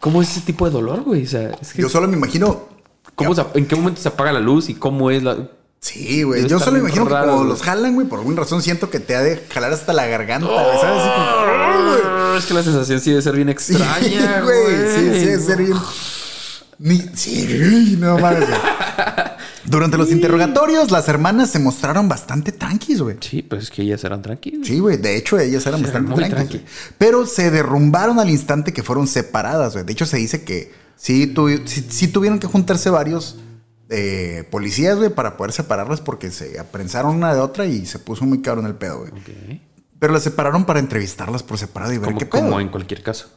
[0.01, 1.25] cómo es ese tipo de dolor, güey.
[1.25, 1.83] O sea, es que.
[1.83, 2.69] Yo solo me imagino.
[3.15, 5.37] cómo se- ¿En qué momento se apaga la luz y cómo es la.
[5.81, 6.47] Sí, güey.
[6.47, 7.49] Yo solo me imagino que raro, cuando güey.
[7.51, 10.47] los jalan, güey, por alguna razón siento que te ha de jalar hasta la garganta,
[10.47, 10.81] güey.
[10.81, 11.03] ¿Sabes?
[11.03, 11.27] Así como.
[11.27, 14.63] Ah, Es que la sensación sí debe ser bien Sí, extraña, güey.
[14.65, 14.77] güey.
[14.95, 15.79] Sí, sí, debe ser bien.
[16.79, 18.49] Ni, sí, no mames.
[19.73, 23.17] Durante los interrogatorios, las hermanas se mostraron bastante tranquis, güey.
[23.21, 24.67] Sí, pues es que ellas eran tranquilas.
[24.67, 24.99] Sí, güey.
[24.99, 26.49] De hecho, ellas eran Sí, bastante muy tranquilas.
[26.49, 26.59] tranqui.
[26.59, 26.71] güey.
[26.99, 29.85] Pero se derrumbaron al instante que fueron separadas, güey.
[29.85, 33.39] De hecho, se dice que sí, tuvi- sí- sí tuvieron que juntarse varios
[33.95, 38.25] eh, policías, güey, para poder separarlas porque se aprensaron una de otra y se puso
[38.25, 39.11] muy caro en el pedo, güey.
[39.13, 39.61] Ok.
[39.99, 42.41] Pero las separaron para entrevistarlas por separado y ver Como, qué pedo.
[42.43, 43.29] como en cualquier caso.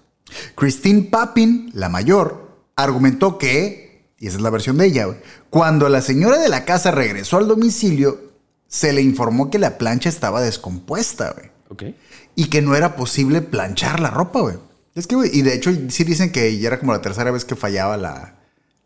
[0.56, 5.18] Christine Papin, la mayor, argumentó que, y esa es la versión de ella, güey,
[5.50, 8.32] cuando la señora de la casa regresó al domicilio,
[8.68, 11.50] se le informó que la plancha estaba descompuesta, güey.
[11.70, 11.96] Ok.
[12.36, 14.58] Y que no era posible planchar la ropa, güey.
[14.96, 17.46] Es que, güey, y de hecho sí dicen que ya era como la tercera vez
[17.46, 18.36] que fallaba la,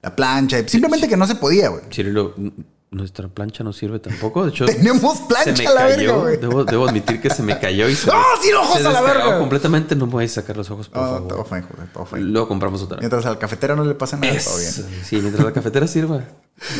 [0.02, 0.68] la plancha.
[0.68, 1.84] Simplemente que no se podía, güey.
[1.92, 2.34] Cirilo,
[2.92, 4.46] nuestra plancha no sirve tampoco.
[4.46, 6.26] De hecho, Tenemos plancha se me a la verga, cayó.
[6.38, 8.10] Debo, debo admitir que se me cayó y se.
[8.12, 9.38] ¡Ah, sí, los ojos se a la verga!
[9.40, 9.96] completamente.
[9.96, 11.28] No me voy a sacar los ojos, por favor.
[11.28, 12.22] todo fine, joder, todo fine.
[12.22, 12.98] Luego compramos otra.
[12.98, 14.72] Mientras al cafetero no le pasa nada, todo bien.
[15.04, 16.24] Sí, mientras la cafetera sirva.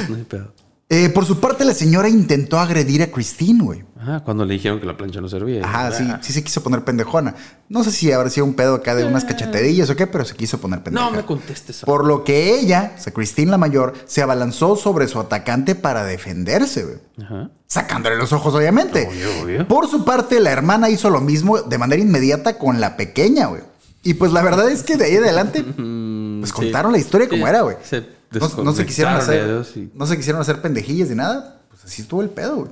[0.10, 0.54] No hay pedo.
[0.92, 3.86] Eh, por su parte, la señora intentó agredir a Christine, güey.
[4.02, 5.64] Ajá, cuando le dijeron que la plancha no servía.
[5.66, 6.20] Ajá, sí, Ah.
[6.22, 7.36] sí se quiso poner pendejona.
[7.68, 10.36] No sé si habrá sido un pedo acá de unas cachetadillas o qué, pero se
[10.36, 11.06] quiso poner pendeja.
[11.06, 11.82] No me contestes.
[11.86, 16.06] Por lo que ella, o sea, Christine la mayor, se abalanzó sobre su atacante para
[16.06, 16.98] defenderse, güey.
[17.22, 17.50] Ajá.
[17.68, 19.08] Sacándole los ojos, obviamente.
[19.12, 19.68] Obvio, obvio.
[19.68, 23.64] Por su parte, la hermana hizo lo mismo de manera inmediata con la pequeña, güey.
[24.02, 26.52] Y pues la verdad es que de ahí adelante, pues Mm, sí.
[26.54, 27.76] contaron la historia como Sí, era, güey.
[27.84, 28.00] se
[28.32, 31.60] No, no se quisieron hacer, no se quisieron hacer pendejillas ni nada.
[31.68, 32.72] Pues pues así estuvo el pedo, güey.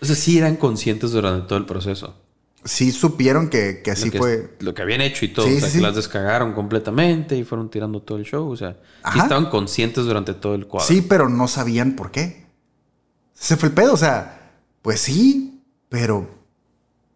[0.00, 2.14] O sea, sí eran conscientes durante todo el proceso.
[2.64, 4.56] Sí supieron que, que así lo que, fue.
[4.60, 5.46] Lo que habían hecho y todo.
[5.46, 5.84] Sí, o sea, sí, que sí.
[5.84, 8.50] las descagaron completamente y fueron tirando todo el show.
[8.50, 8.76] O sea,
[9.12, 10.86] sí estaban conscientes durante todo el cuadro.
[10.86, 12.46] Sí, pero no sabían por qué.
[13.38, 16.40] Ese fue el pedo, o sea, pues sí, pero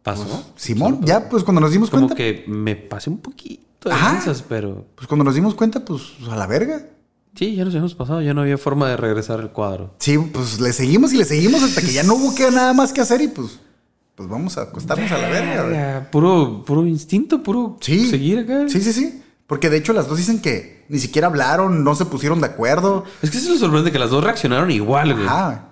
[0.05, 0.53] Pasó.
[0.55, 1.07] Simón, Pasó.
[1.07, 4.23] ya pues cuando nos dimos Como cuenta, que me pasé un poquito de Ajá.
[4.49, 6.87] pero pues cuando nos dimos cuenta, pues a la verga.
[7.35, 8.21] Sí, ya nos habíamos pasado.
[8.23, 9.95] Ya no había forma de regresar al cuadro.
[9.99, 12.93] Sí, pues le seguimos y le seguimos hasta que ya no hubo que nada más
[12.93, 13.59] que hacer y pues,
[14.15, 16.09] pues vamos a acostarnos a la verga.
[16.11, 18.09] Puro, puro instinto, puro Sí.
[18.09, 18.69] seguir acá.
[18.69, 19.21] Sí, sí, sí.
[19.47, 23.05] Porque de hecho las dos dicen que ni siquiera hablaron, no se pusieron de acuerdo.
[23.23, 25.27] Es que es lo sorprendente que las dos reaccionaron igual, güey.
[25.27, 25.69] Ajá.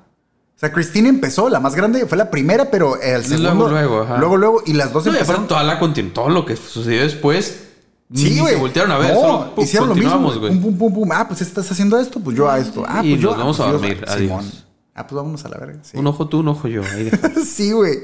[0.54, 3.54] O sea, Cristina empezó, la más grande fue la primera, pero el segundo.
[3.54, 4.18] Luego, luego, ajá.
[4.18, 5.48] Luego, luego, y las dos No, y empezaron.
[5.48, 5.80] toda la
[6.14, 7.61] todo lo que sucedió después.
[8.14, 8.54] Sí, güey.
[8.54, 9.14] se voltearon a ver.
[9.14, 10.32] No, solo, pum, hicieron lo mismo.
[10.38, 10.50] güey.
[10.52, 11.08] Pum, pum, pum, pum.
[11.12, 12.84] Ah, pues estás haciendo esto, pues yo a esto.
[12.86, 13.30] Ah, Y pues yo.
[13.30, 14.04] nos vamos pues a yo- dormir.
[14.18, 14.40] Simón.
[14.40, 14.66] Adiós.
[14.94, 15.78] Ah, pues vámonos a la verga.
[15.82, 15.96] Sí.
[15.96, 16.82] Un ojo tú, un ojo yo.
[16.84, 17.10] Ahí
[17.46, 17.98] sí, güey.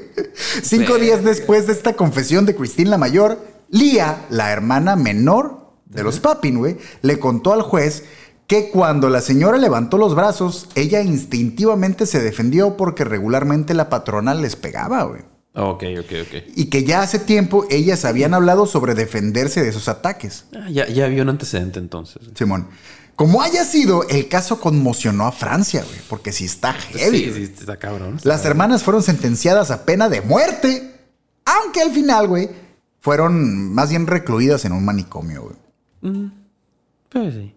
[0.63, 3.37] Cinco días después de esta confesión de Cristina la Mayor,
[3.69, 8.03] Lía, la hermana menor de los Papin, güey, le contó al juez
[8.47, 14.33] que cuando la señora levantó los brazos, ella instintivamente se defendió porque regularmente la patrona
[14.33, 15.21] les pegaba, güey.
[15.59, 16.43] Ok, ok, ok.
[16.55, 20.45] Y que ya hace tiempo ellas habían hablado sobre defenderse de esos ataques.
[20.55, 22.21] Ah, ya, ya había un antecedente entonces.
[22.35, 22.67] Simón.
[23.15, 27.25] Como haya sido, el caso conmocionó a Francia, güey, porque sí está heavy.
[27.25, 28.15] Sí, sí, está cabrón.
[28.15, 30.95] está Las hermanas fueron sentenciadas a pena de muerte,
[31.43, 32.49] aunque al final, güey,
[33.01, 35.43] fueron más bien recluidas en un manicomio,
[36.01, 36.31] güey.
[37.09, 37.53] Pues sí.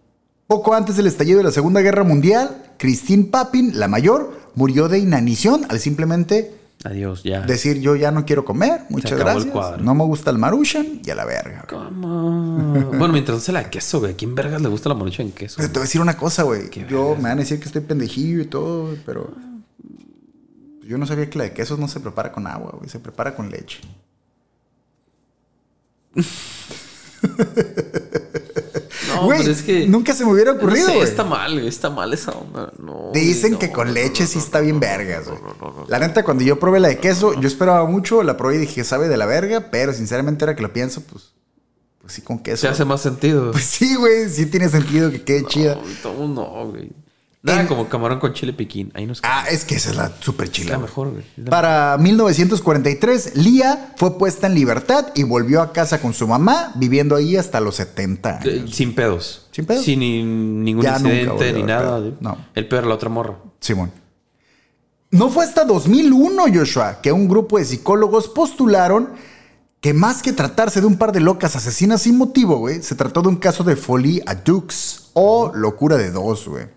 [0.47, 4.99] Poco antes del estallido de la Segunda Guerra Mundial, Christine Papin, la mayor, murió de
[4.99, 7.41] inanición al simplemente Adiós, ya.
[7.41, 11.15] decir yo ya no quiero comer, muchas gracias, no me gusta el marushan y a
[11.15, 11.65] la verga.
[11.69, 11.83] güey.
[11.83, 12.83] ¿Cómo?
[12.97, 14.13] bueno, mientras hace la de queso, güey.
[14.13, 15.55] ¿A quién vergas le gusta la marucha en queso?
[15.57, 16.69] Pero te voy a decir una cosa, güey.
[16.89, 17.17] Yo vergas.
[17.17, 19.33] me van a decir que estoy pendejillo y todo, pero
[20.85, 23.35] yo no sabía que la de quesos no se prepara con agua, güey, se prepara
[23.35, 23.79] con leche.
[29.15, 29.87] No, Güey, es que.
[29.87, 31.07] nunca se me hubiera no ocurrido, sé, güey.
[31.07, 31.59] está mal.
[31.59, 32.71] Está mal esa onda.
[32.79, 35.27] No, Dicen que no, con no, leche no, sí no, está no, bien no, vergas,
[35.27, 35.43] no, güey.
[35.43, 35.85] no, no, no.
[35.87, 38.83] La neta, cuando yo probé la de queso, yo esperaba mucho, la probé y dije,
[38.83, 41.33] sabe de la verga, pero sinceramente ahora que lo pienso, pues,
[42.01, 42.61] pues sí con queso.
[42.61, 43.51] Se hace más sentido.
[43.51, 45.77] Pues sí, güey, sí tiene sentido que quede chida.
[46.03, 46.91] No, no, güey.
[47.45, 48.89] Nada En- como camarón con chile piquín.
[48.95, 50.71] Ahí nos Ah, es que esa es la super chila.
[50.71, 50.87] la güey.
[50.87, 51.23] mejor, güey.
[51.37, 56.25] Es la- Para 1943, Lía fue puesta en libertad y volvió a casa con su
[56.25, 58.73] mamá, viviendo ahí hasta los 70 Eh, años.
[58.73, 59.47] sin pedos.
[59.51, 59.83] ¿Sin pedos?
[59.83, 61.97] Sin ni- ningún Ya incidente ni nada.
[61.99, 62.13] pedo.
[62.21, 62.37] No.
[62.55, 63.35] El peor, la otra morra.
[63.59, 63.91] Simón.
[65.11, 69.09] No fue hasta 2001, Joshua, que un grupo de psicólogos postularon
[69.81, 73.21] que más que tratarse de un par de locas asesinas sin motivo, güey, se trató
[73.21, 76.67] de un caso de folie à deux o locura de dos, güey.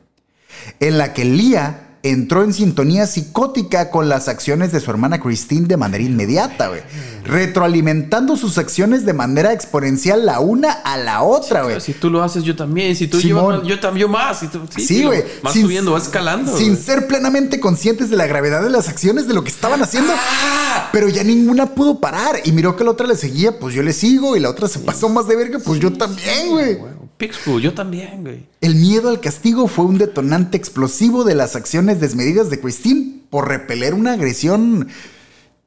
[0.80, 5.66] En la que Lía entró en sintonía psicótica con las acciones de su hermana Christine
[5.66, 6.82] de manera inmediata, güey.
[7.24, 11.80] Retroalimentando sus acciones de manera exponencial la una a la otra, güey.
[11.80, 12.94] Si tú lo haces, yo también.
[12.94, 14.38] Si tú llevas más, yo también yo más.
[14.38, 15.24] Si tú- sí, Sí, güey.
[15.42, 16.56] Vas Sin- subiendo, vas escalando.
[16.56, 20.12] Sin ser plenamente conscientes de la gravedad de las acciones de lo que estaban haciendo.
[20.16, 20.90] ¡Ah!
[20.92, 22.40] Pero ya ninguna pudo parar.
[22.44, 24.36] Y miró que la otra le seguía, pues yo le sigo.
[24.36, 26.78] Y la otra se pasó más de verga, pues yo también, güey.
[27.16, 28.46] Pixel, yo también, güey.
[28.60, 33.48] El miedo al castigo fue un detonante explosivo de las acciones desmedidas de Christine por
[33.48, 34.88] repeler una agresión.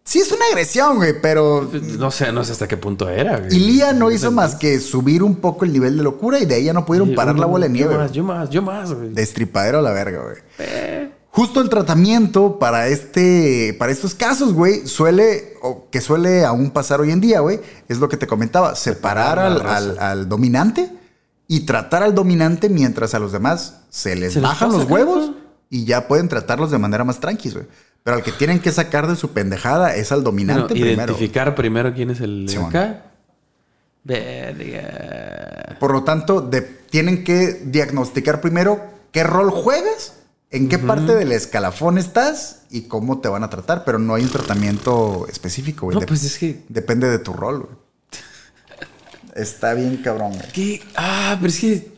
[0.03, 1.69] Sí, es una agresión, güey, pero.
[1.97, 3.55] No sé, no sé hasta qué punto era, güey.
[3.55, 6.55] Y Lía no hizo más que subir un poco el nivel de locura y de
[6.55, 7.93] ahí ya no pudieron parar la bola de nieve.
[7.93, 9.09] Yo más, yo más, yo más, güey.
[9.13, 10.37] Destripadero a la verga, güey.
[11.31, 17.01] Justo el tratamiento para este, para estos casos, güey, suele, o que suele aún pasar
[17.01, 20.98] hoy en día, güey, es lo que te comentaba, separar al dominante
[21.51, 25.31] y tratar al dominante mientras a los demás se les Se bajan los huevos
[25.69, 27.67] y ya pueden tratarlos de manera más tranquila, güey.
[28.03, 30.93] Pero al que tienen que sacar de su pendejada es al dominante Bueno, primero.
[31.11, 33.03] identificar primero quién es el acá.
[34.03, 35.77] Verga.
[35.79, 38.79] Por lo tanto, de- tienen que diagnosticar primero
[39.11, 40.13] qué rol juegas,
[40.51, 44.23] en qué parte del escalafón estás y cómo te van a tratar, pero no hay
[44.23, 45.99] un tratamiento específico, güey.
[45.99, 46.63] No, pues es que.
[46.69, 47.75] Depende de tu rol, güey.
[49.39, 50.51] Está bien cabrón, güey.
[50.51, 50.81] ¿Qué?
[50.95, 51.91] Ah, pero es que.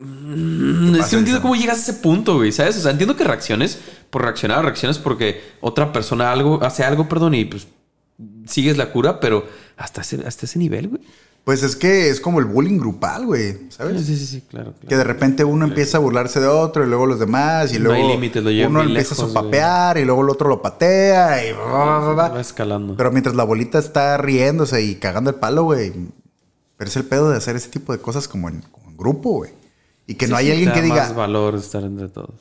[0.00, 2.76] Mm, es que no entiendo cómo llegas a ese punto, güey, ¿sabes?
[2.76, 3.78] O sea, entiendo que reacciones
[4.10, 7.66] por reaccionar, reacciones porque otra persona algo, hace algo, perdón, y pues
[8.46, 11.02] sigues la cura, pero hasta ese, hasta ese nivel, güey.
[11.46, 14.04] Pues es que es como el bullying grupal, güey, ¿sabes?
[14.04, 14.72] Sí, sí, sí, claro.
[14.72, 14.88] claro.
[14.88, 17.92] Que de repente uno empieza a burlarse de otro y luego los demás y No
[17.92, 20.60] hay luego límites, lo llevan uno empieza lejos, a sopapear y luego el otro lo
[20.60, 22.28] patea y bla, bla, bla, bla.
[22.30, 22.96] Va escalando.
[22.96, 25.92] Pero mientras la bolita está riéndose y cagando el palo, güey.
[26.76, 29.30] Pero es el pedo de hacer ese tipo de cosas como en, como en grupo,
[29.30, 29.52] güey.
[30.08, 32.40] Y que no hay sí, alguien que diga, más valor estar entre todos.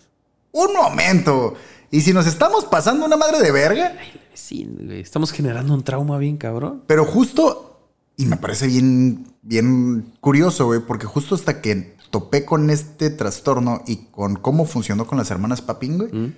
[0.52, 1.54] un momento.
[1.92, 3.94] Y si nos estamos pasando una madre de verga,
[4.34, 6.82] Sí, güey, estamos generando un trauma bien cabrón.
[6.88, 7.75] pero justo,
[8.18, 13.82] y me parece bien, bien curioso, güey, porque justo hasta que topé con este trastorno
[13.88, 16.34] y con cómo funcionó con las hermanas Papín, güey, Mm.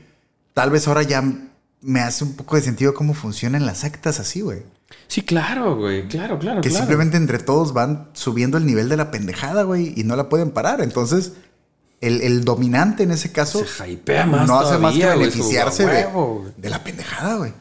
[0.53, 1.23] tal vez ahora ya
[1.82, 4.63] me hace un poco de sentido cómo funcionan las sectas así, güey.
[5.07, 6.07] Sí, claro, güey.
[6.07, 6.86] Claro, claro, Que claro.
[6.86, 10.49] simplemente entre todos van subiendo el nivel de la pendejada, güey, y no la pueden
[10.51, 10.82] parar.
[10.82, 11.34] Entonces,
[12.01, 15.84] el, el dominante en ese caso Se hypea más no hace más que güey, beneficiarse
[15.84, 16.53] su- a de, huevo, güey.
[16.57, 17.53] de la pendejada, güey.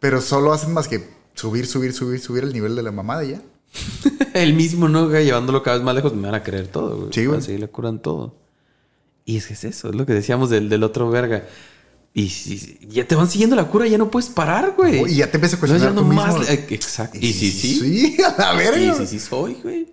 [0.00, 3.40] Pero solo hacen más que subir, subir, subir, subir el nivel de la mamada ya.
[4.34, 5.08] El mismo, ¿no?
[5.08, 5.24] güey?
[5.24, 7.08] Llevándolo cada vez más lejos, me van a creer todo, güey.
[7.12, 7.38] Sí, güey.
[7.38, 8.34] Así le curan todo.
[9.24, 11.44] Y es que es eso, es lo que decíamos del, del otro verga.
[12.14, 15.10] Y si, ya te van siguiendo la cura, ya no puedes parar, güey.
[15.12, 16.22] Y ya te empiezas a cuestionar tú no mismo.
[16.26, 16.48] más.
[16.50, 17.16] eh, Exacto.
[17.20, 17.78] Y si sí.
[17.78, 18.78] Sí, a la verga.
[18.78, 18.98] Y güey.
[19.06, 19.88] si sí soy, güey.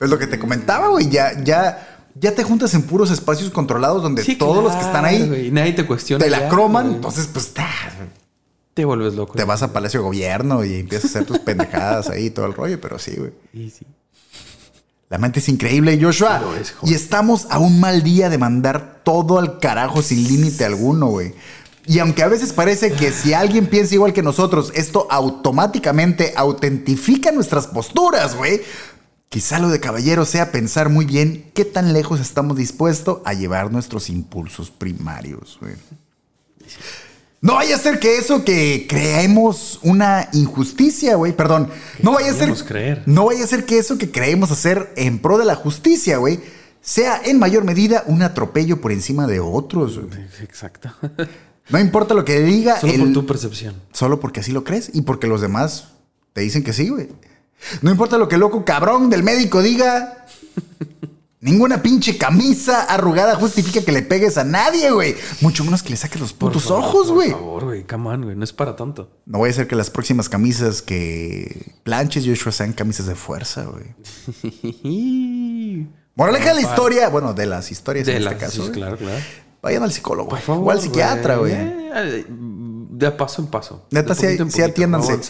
[0.00, 1.08] Es lo que te comentaba, güey.
[1.08, 5.04] Ya, ya, ya te juntas en puros espacios controlados donde Sí, todos los que están
[5.06, 6.22] ahí nadie te cuestiona.
[6.22, 6.94] te la ya, croman.
[6.96, 7.66] Entonces, pues, ta,
[8.74, 9.34] te vuelves loco.
[9.34, 12.46] te vas a Palacio de Gobierno y empiezas a hacer tus pendejadas ahí y todo
[12.46, 12.80] el rollo.
[12.80, 13.32] Pero sí, güey.
[13.52, 13.86] Y sí.
[15.08, 16.42] La mente es increíble, Joshua.
[16.60, 21.06] Es, y estamos a un mal día de mandar todo al carajo sin límite alguno,
[21.06, 21.34] güey.
[21.86, 27.30] Y aunque a veces parece que si alguien piensa igual que nosotros, esto automáticamente autentifica
[27.30, 28.62] nuestras posturas, güey.
[29.28, 33.70] Quizá lo de caballero sea pensar muy bien qué tan lejos estamos dispuestos a llevar
[33.70, 35.74] nuestros impulsos primarios, güey.
[37.44, 41.34] No vaya a ser que eso que creemos una injusticia, güey.
[41.36, 41.68] Perdón.
[42.02, 42.52] No vaya a ser.
[42.64, 43.02] creer.
[43.04, 46.40] No vaya a ser que eso que creemos hacer en pro de la justicia, güey,
[46.80, 50.00] sea en mayor medida un atropello por encima de otros.
[50.42, 50.88] Exacto.
[51.70, 52.78] No importa lo que diga.
[52.78, 53.74] Solo el- por tu percepción.
[53.92, 55.88] Solo porque así lo crees y porque los demás
[56.34, 57.08] te dicen que sí, güey.
[57.80, 60.26] No importa lo que el loco cabrón del médico diga.
[61.44, 65.14] Ninguna pinche camisa arrugada justifica que le pegues a nadie, güey.
[65.42, 67.32] Mucho menos que le saques los putos favor, ojos, güey.
[67.32, 67.84] Por favor, güey.
[67.84, 68.34] Come on, güey.
[68.34, 69.10] No es para tanto.
[69.26, 73.66] No voy a hacer que las próximas camisas que planches, Joshua, sean camisas de fuerza,
[73.66, 73.94] güey.
[76.14, 78.64] Moraleja de la historia, bueno, de las historias De en las este caso.
[78.64, 79.22] sí, claro, claro.
[79.60, 80.42] Vayan al psicólogo, güey.
[80.46, 81.54] O al psiquiatra, güey.
[83.04, 83.86] De paso en paso.
[83.90, 85.20] Neta, sí, sí poquito, atiéndanse.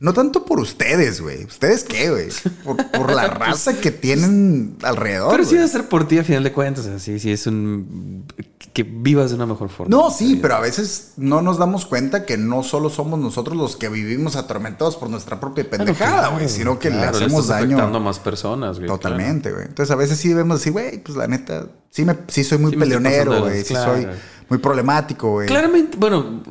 [0.00, 1.44] No tanto por ustedes, güey.
[1.44, 2.28] ¿Ustedes qué, güey?
[2.64, 5.30] Por, por la raza que tienen alrededor.
[5.30, 5.58] Pero sí güey.
[5.58, 6.86] debe ser por ti a final de cuentas.
[6.86, 8.24] Así, sí, es un.
[8.72, 9.96] Que vivas de una mejor forma.
[9.96, 13.76] No, sí, pero a veces no nos damos cuenta que no solo somos nosotros los
[13.76, 17.76] que vivimos atormentados por nuestra propia pendejada, güey, sino que le hacemos daño.
[17.76, 18.88] afectando a más personas, güey.
[18.88, 19.66] Totalmente, güey.
[19.66, 22.70] Entonces a veces sí debemos decir, güey, pues la neta, sí, me, sí soy muy
[22.72, 23.64] Sí peleonero, güey.
[23.64, 24.06] Sí soy
[24.48, 25.46] muy problemático, güey.
[25.46, 26.42] Claramente, bueno,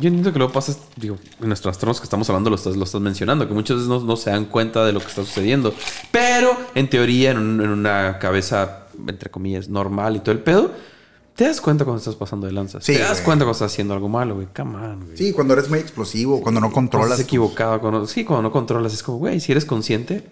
[0.00, 2.84] yo entiendo que luego pasas, digo, en nuestros trastornos que estamos hablando lo estás, lo
[2.84, 5.74] estás mencionando, que muchas veces no, no se dan cuenta de lo que está sucediendo.
[6.10, 10.72] Pero en teoría, en, un- en una cabeza, entre comillas, normal y todo el pedo,
[11.36, 12.80] te das cuenta cuando estás pasando de lanza.
[12.80, 13.24] Sí, te das güey.
[13.24, 14.48] cuenta cuando estás haciendo algo malo, güey.
[14.54, 15.16] Come on, güey.
[15.16, 17.12] Sí, cuando eres muy explosivo, cuando no controlas.
[17.12, 20.24] estás equivocado, cuando, sí, cuando no controlas, es como, güey, si eres consciente,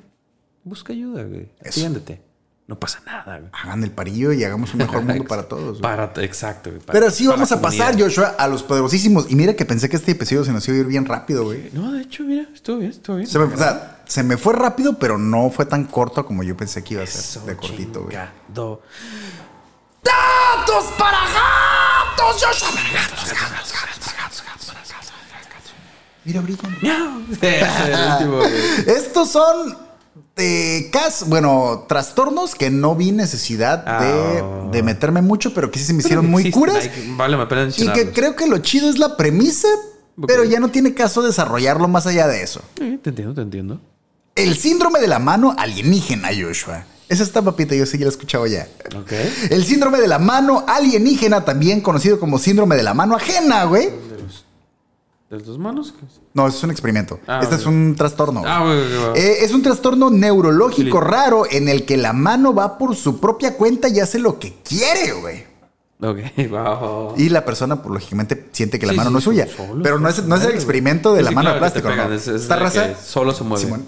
[0.65, 1.49] busca ayuda, güey.
[1.65, 2.21] Atiéndete.
[2.69, 3.51] No pasa nada, güey.
[3.51, 5.81] Hagan el parillo y hagamos un mejor mundo para todos.
[5.81, 5.81] güey.
[5.81, 6.83] Para, exacto, güey.
[6.83, 8.09] para- Pero sí vamos a pasar, comunidad.
[8.11, 9.25] Joshua, a los poderosísimos.
[9.31, 11.71] Y mira que pensé que este episodio se nos iba a ir bien rápido, güey.
[11.73, 13.27] No, de hecho, mira, estuvo bien, estuvo bien.
[13.27, 16.55] Se me, o sea, se me fue rápido, pero no fue tan corto como yo
[16.59, 17.21] pensé que iba a ser.
[17.21, 18.15] Eso, de cortito, güey.
[20.03, 22.43] ¡Datos para gatos!
[22.45, 25.73] Joshua, para gatos, gatos, gatos, gatos, gatos, gatos, gatos.
[26.25, 26.77] Mira, brillan.
[26.83, 27.23] Miau.
[27.33, 28.53] Ese es el último, güey.
[28.87, 29.88] Estos son
[30.37, 34.69] de cas, bueno, trastornos que no vi necesidad de, Ah.
[34.71, 36.89] de meterme mucho, pero que sí se me hicieron muy curas.
[36.89, 39.69] que- Vale pena Y que creo que lo chido es la premisa,
[40.27, 42.61] pero ya no tiene caso desarrollarlo más allá de eso.
[42.79, 43.81] Sí, te entiendo, te entiendo.
[44.37, 46.85] El síndrome de la mano alienígena, Joshua.
[47.09, 48.69] Esa está, papita, yo sí ya la he escuchado ya.
[48.97, 49.13] Ok.
[49.51, 53.89] El síndrome de la mano alienígena, también conocido como síndrome de la mano ajena, güey.
[55.31, 55.93] ¿De dos manos?
[56.33, 57.21] No, eso es un experimento.
[57.27, 58.43] Ah, este es un trastorno.
[58.47, 58.65] Ah.
[59.15, 63.55] Eh, es un trastorno neurológico raro en el que la mano va por su propia
[63.57, 65.45] cuenta y hace lo que quiere, güey.
[66.01, 66.19] Ok,
[66.51, 67.15] wow.
[67.19, 69.49] Y la persona, pues, lógicamente, siente que la Sí, mano sí, no es suya.
[69.55, 71.95] solo, Pero no es, no es el experimento de Sí, la mano claro, de plástico,
[71.95, 72.13] ¿no?
[72.15, 72.95] es- es Esta raza.
[72.95, 73.65] solo se mueve.
[73.65, 73.85] Simón.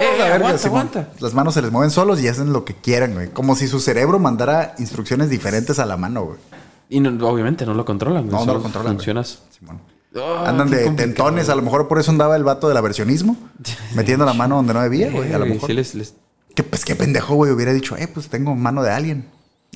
[0.00, 1.08] Eh, verga, aguanta, aguanta.
[1.20, 3.28] Las manos se les mueven solos y hacen lo que quieran, güey.
[3.30, 6.38] Como si su cerebro mandara instrucciones diferentes a la mano, güey.
[6.88, 8.28] Y no- obviamente no lo controlan.
[8.28, 8.94] No, no lo controlan.
[8.94, 9.40] Funcionas.
[9.56, 9.80] Simón.
[10.24, 13.36] Ah, Andan de tentones, a lo mejor por eso andaba el vato del aversionismo,
[13.94, 15.32] metiendo la mano donde no debía, güey.
[15.32, 15.68] A lo mejor.
[15.68, 16.14] sí les- les-
[16.54, 19.26] Que pues qué pendejo, güey, hubiera dicho, eh, pues tengo mano de alien.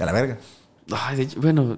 [0.01, 0.39] A la verga.
[0.91, 1.77] Ay, de hecho, bueno.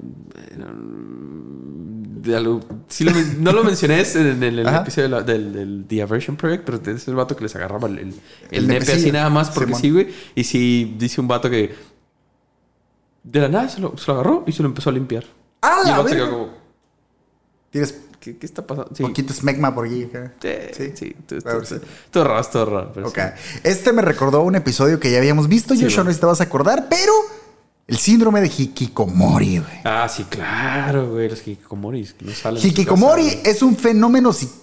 [2.24, 5.84] de algo- sí lo men- no lo mencioné en el, episodio de la- del, del
[5.86, 8.14] The Aversion Project, pero es el vato que les agarraba el, el,
[8.50, 9.80] el nepe así nada más porque Simón.
[9.82, 10.08] sí, güey.
[10.34, 11.74] Y si dice un vato que.
[13.24, 15.24] de la nada se lo, se lo agarró y se lo empezó a limpiar.
[15.60, 16.48] ¡Ah, y el vato se quedó como,
[17.70, 18.90] Tienes ¿qué, qué está pasando?
[18.96, 19.02] Sí.
[19.02, 20.04] poquito smegma por allí.
[20.04, 20.32] acá.
[20.40, 20.92] Sí, Sí.
[20.94, 21.16] sí.
[21.26, 21.86] Todo, A ver, todo- sí.
[22.12, 22.92] raro, raro.
[22.94, 23.14] pero sí.
[23.62, 26.04] Este me recordó un episodio que ya habíamos visto, Sí, Joshua, bueno.
[26.04, 27.12] no sé si te vas a acordar, pero
[27.86, 29.80] el síndrome de Hikikomori, güey.
[29.84, 31.28] Ah, sí, claro, güey.
[31.28, 32.64] Los hikikomoris no salen.
[32.66, 34.62] Hikikomori casa, es un fenómeno psiqui-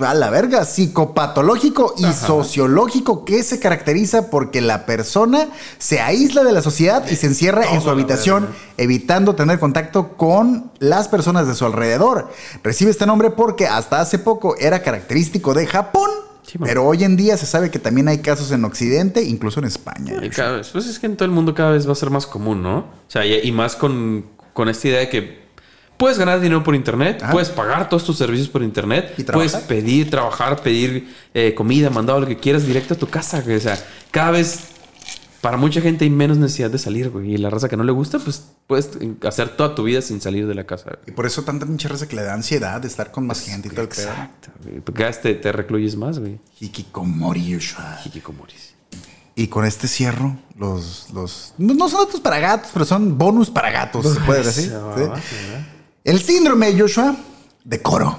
[0.00, 5.48] a la verga, psicopatológico y sociológico que se caracteriza porque la persona
[5.78, 10.70] se aísla de la sociedad y se encierra en su habitación, evitando tener contacto con
[10.78, 12.30] las personas de su alrededor.
[12.62, 16.10] Recibe este nombre porque hasta hace poco era característico de Japón,
[16.44, 19.66] Sí, pero hoy en día se sabe que también hay casos en Occidente, incluso en
[19.66, 20.14] España.
[20.20, 22.10] Y cada vez, pues es que en todo el mundo cada vez va a ser
[22.10, 22.78] más común, ¿no?
[22.78, 25.41] O sea, y, y más con, con esta idea de que
[26.02, 27.30] puedes ganar dinero por internet, Ajá.
[27.30, 32.18] puedes pagar todos tus servicios por internet, Y puedes pedir, trabajar, pedir eh, comida, mandado
[32.18, 33.40] lo que quieras directo a tu casa.
[33.46, 33.78] O sea,
[34.10, 34.58] cada vez
[35.40, 37.34] para mucha gente hay menos necesidad de salir, güey.
[37.34, 38.90] Y la raza que no le gusta, pues puedes
[39.24, 40.86] hacer toda tu vida sin salir de la casa.
[40.86, 40.98] güey.
[41.06, 43.68] Y por eso tanta pinche raza que le da ansiedad de estar con más gente
[43.68, 44.08] y todo el pedo.
[44.08, 44.80] Exacto, güey.
[44.80, 46.40] Porque cada vez te, te recluyes más, güey.
[46.58, 48.00] Hikikomori, Joshua.
[48.04, 48.74] Hikikomoris.
[49.36, 51.54] Y con este cierro, los, los.
[51.58, 54.72] No son datos para gatos, pero son bonus para gatos, se puede decir.
[54.96, 55.02] ¿sí?
[56.04, 57.16] El síndrome, Joshua,
[57.64, 58.18] de coro,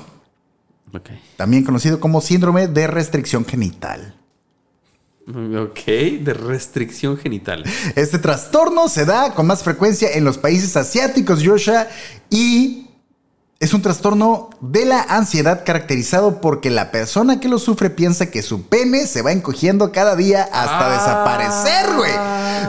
[1.38, 4.16] también conocido como síndrome de restricción genital.
[5.28, 5.86] Ok,
[6.22, 7.64] de restricción genital.
[7.96, 11.88] Este trastorno se da con más frecuencia en los países asiáticos, Joshua,
[12.30, 12.90] y
[13.60, 18.42] es un trastorno de la ansiedad caracterizado porque la persona que lo sufre piensa que
[18.42, 20.94] su pene se va encogiendo cada día hasta Ah.
[20.94, 22.12] desaparecer, güey.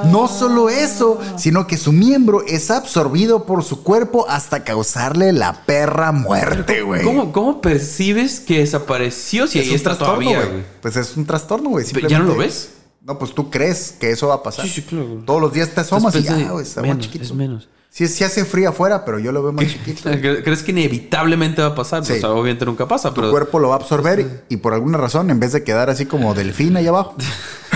[0.06, 5.64] No solo eso, sino que su miembro es absorbido por su cuerpo hasta causarle la
[5.64, 7.02] perra muerte, güey.
[7.02, 10.64] ¿Cómo, ¿Cómo percibes que desapareció si Es ahí un está trastorno, todavía, güey.
[10.80, 11.84] Pues es un trastorno, güey.
[12.08, 12.70] ¿ya no lo ves?
[13.02, 14.64] No, pues tú crees que eso va a pasar.
[14.64, 15.22] Sí, sí, claro.
[15.26, 17.24] Todos los días te asomas y Después de- ya, güey, está más chiquito.
[17.24, 17.68] es menos.
[17.90, 20.10] Sí, sí hace frío afuera, pero yo lo veo más chiquito.
[20.10, 22.04] ¿Cre- ¿Crees que inevitablemente va a pasar?
[22.04, 22.14] Sí.
[22.14, 23.30] O sea, obviamente nunca pasa, Tu pero...
[23.30, 26.34] cuerpo lo va a absorber y por alguna razón, en vez de quedar así como
[26.34, 27.14] delfín ahí abajo,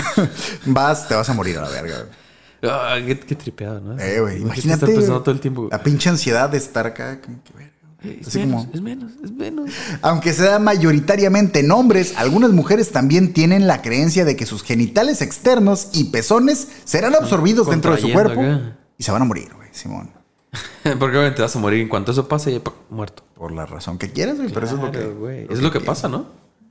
[0.65, 1.95] vas, te vas a morir a la verga.
[2.03, 2.71] güey.
[2.71, 3.97] Ah, qué, qué tripeado, ¿no?
[3.99, 5.67] Eh, güey, Imagínate estar pensando todo el tiempo.
[5.71, 7.71] la pinche ansiedad de estar acá, como que verga.
[8.01, 8.19] güey.
[8.21, 9.69] Es Así menos, como, es menos, es menos.
[10.01, 14.63] aunque se da mayoritariamente en hombres, algunas mujeres también tienen la creencia de que sus
[14.63, 18.77] genitales externos y pezones serán absorbidos dentro de su cuerpo acá.
[18.97, 20.11] y se van a morir, güey, Simón.
[20.83, 23.23] Porque obviamente vas a morir en cuanto eso pase, ya, muerto.
[23.35, 25.47] Por la razón que quieras, güey, pero eso es lo que.
[25.49, 26.25] Es lo que pasa, ¿no?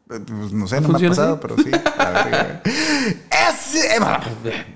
[0.08, 1.40] Pues no sé, ¿No no, me ha pasado, así?
[1.42, 1.70] pero sí.
[1.70, 2.74] Güey.
[3.30, 4.66] Ese- eh,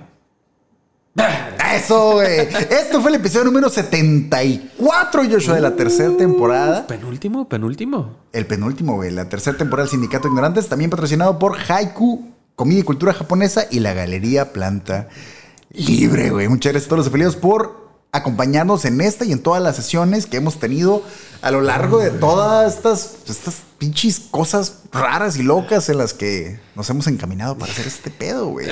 [1.76, 2.40] Eso, güey.
[2.70, 6.86] Esto fue el episodio número 74, Joshua, de la tercera temporada.
[6.86, 8.16] Penúltimo, penúltimo.
[8.32, 9.10] El penúltimo, güey.
[9.10, 13.64] La tercera temporada del Sindicato de Ignorantes, también patrocinado por Haiku, Comida y Cultura Japonesa
[13.70, 15.08] y la Galería Planta
[15.70, 16.48] Libre, güey.
[16.48, 17.81] Muchas gracias a todos los afiliados por
[18.14, 21.02] acompañarnos en esta y en todas las sesiones que hemos tenido
[21.40, 26.60] a lo largo de todas estas, estas pinches cosas raras y locas en las que
[26.74, 28.68] nos hemos encaminado para hacer este pedo, güey.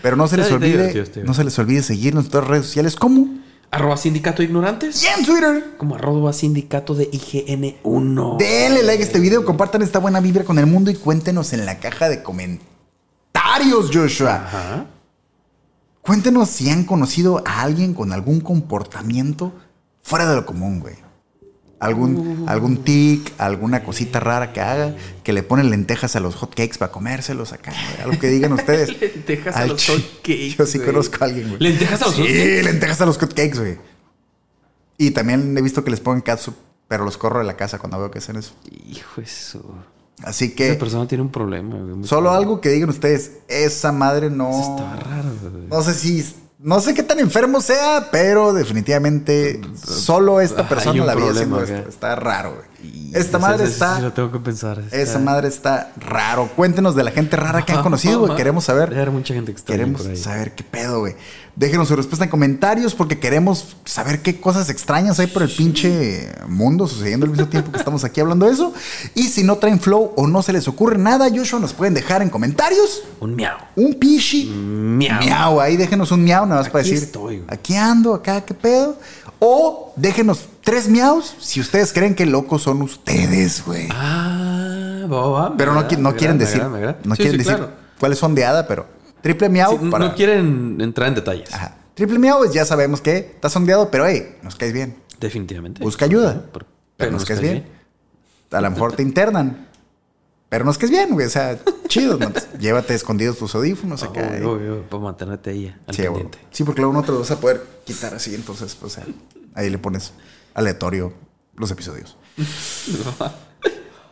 [0.00, 2.94] Pero no se les olvide, no se les olvide seguirnos en todas las redes sociales
[2.94, 3.26] como
[3.72, 5.02] Arroba sindicato ignorantes.
[5.02, 5.74] y en Twitter.
[5.76, 8.38] Como arroba sindicato de IGN1.
[8.38, 11.66] Denle like a este video, compartan esta buena vibra con el mundo y cuéntenos en
[11.66, 14.36] la caja de comentarios, Joshua.
[14.46, 14.86] Ajá.
[16.08, 19.52] Cuéntenos si han conocido a alguien con algún comportamiento
[20.02, 20.94] fuera de lo común, güey.
[21.80, 26.78] Algún, algún tic, alguna cosita rara que haga, que le ponen lentejas a los hotcakes
[26.78, 28.02] para comérselos acá, güey.
[28.04, 28.98] Algo que digan ustedes.
[29.02, 30.90] Lentejas a los hotcakes, Yo sí güey.
[30.90, 31.60] conozco a alguien, güey.
[31.60, 32.62] ¿Lentejas a los sí, hotcakes?
[32.64, 33.78] lentejas a los hotcakes, güey.
[34.96, 36.54] Y también he visto que les pongan catsup,
[36.88, 38.54] pero los corro de la casa cuando veo que hacen eso.
[38.88, 39.62] Hijo eso.
[40.24, 40.70] Así que...
[40.70, 44.50] Esa persona tiene un problema, Solo algo que digan ustedes, esa madre no.
[44.50, 45.66] Eso Está raro, güey.
[45.68, 46.34] No sé si.
[46.60, 51.62] No sé qué tan enfermo sea, pero definitivamente solo esta Hay persona la vi haciendo
[51.62, 51.88] esto.
[51.88, 53.12] Está raro, güey.
[53.14, 53.96] Esta madre está.
[53.96, 54.82] Sí, lo tengo que pensar.
[54.90, 56.48] Esa madre está raro.
[56.56, 58.34] Cuéntenos de la gente rara que han conocido, güey.
[58.34, 58.92] Queremos saber.
[58.92, 60.16] haber mucha gente extraña Queremos por ahí.
[60.16, 61.14] saber qué pedo, güey.
[61.58, 66.28] Déjenos su respuesta en comentarios porque queremos saber qué cosas extrañas hay por el pinche
[66.46, 68.72] mundo sucediendo al mismo tiempo que estamos aquí hablando de eso.
[69.16, 72.22] Y si no traen flow o no se les ocurre nada, Joshua, nos pueden dejar
[72.22, 73.56] en comentarios Un miau.
[73.74, 74.44] un pichi.
[74.44, 75.20] Miau.
[75.20, 77.02] Miau, ahí déjenos un miau, nada más para decir.
[77.02, 77.42] estoy.
[77.48, 78.96] Aquí ando, acá, qué pedo.
[79.40, 83.88] O déjenos tres miaus si ustedes creen que locos son ustedes, güey.
[83.90, 86.62] Ah, me pero no, no quieren decir,
[87.02, 87.58] no quieren decir
[87.98, 90.06] cuáles son de hada, pero triple miau Sí, para.
[90.08, 91.52] No quieren entrar en detalles.
[91.52, 91.76] Ajá.
[91.94, 94.96] Triple miau, pues ya sabemos que está sondeado, pero hey, nos caes bien.
[95.20, 95.82] Definitivamente.
[95.82, 96.44] Busca ayuda.
[96.52, 96.66] Pero,
[96.96, 97.66] Pero nos caes bien.
[98.50, 99.66] A lo mejor te internan.
[100.48, 101.26] Pero no es que es bien, güey.
[101.26, 101.58] O sea,
[101.88, 102.16] chido.
[102.18, 102.32] ¿no?
[102.58, 104.28] Llévate escondidos tus audífonos acá.
[104.32, 106.38] Obvio, obvio, para mantenerte ahí al Sí, pendiente.
[106.50, 108.34] sí, porque luego no te lo vas a poder quitar así.
[108.34, 109.04] Entonces, pues eh,
[109.54, 110.12] ahí le pones
[110.54, 111.12] aleatorio
[111.56, 112.16] los episodios.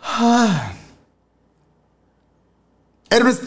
[0.09, 0.73] Ah.
[3.11, 3.43] Ernest.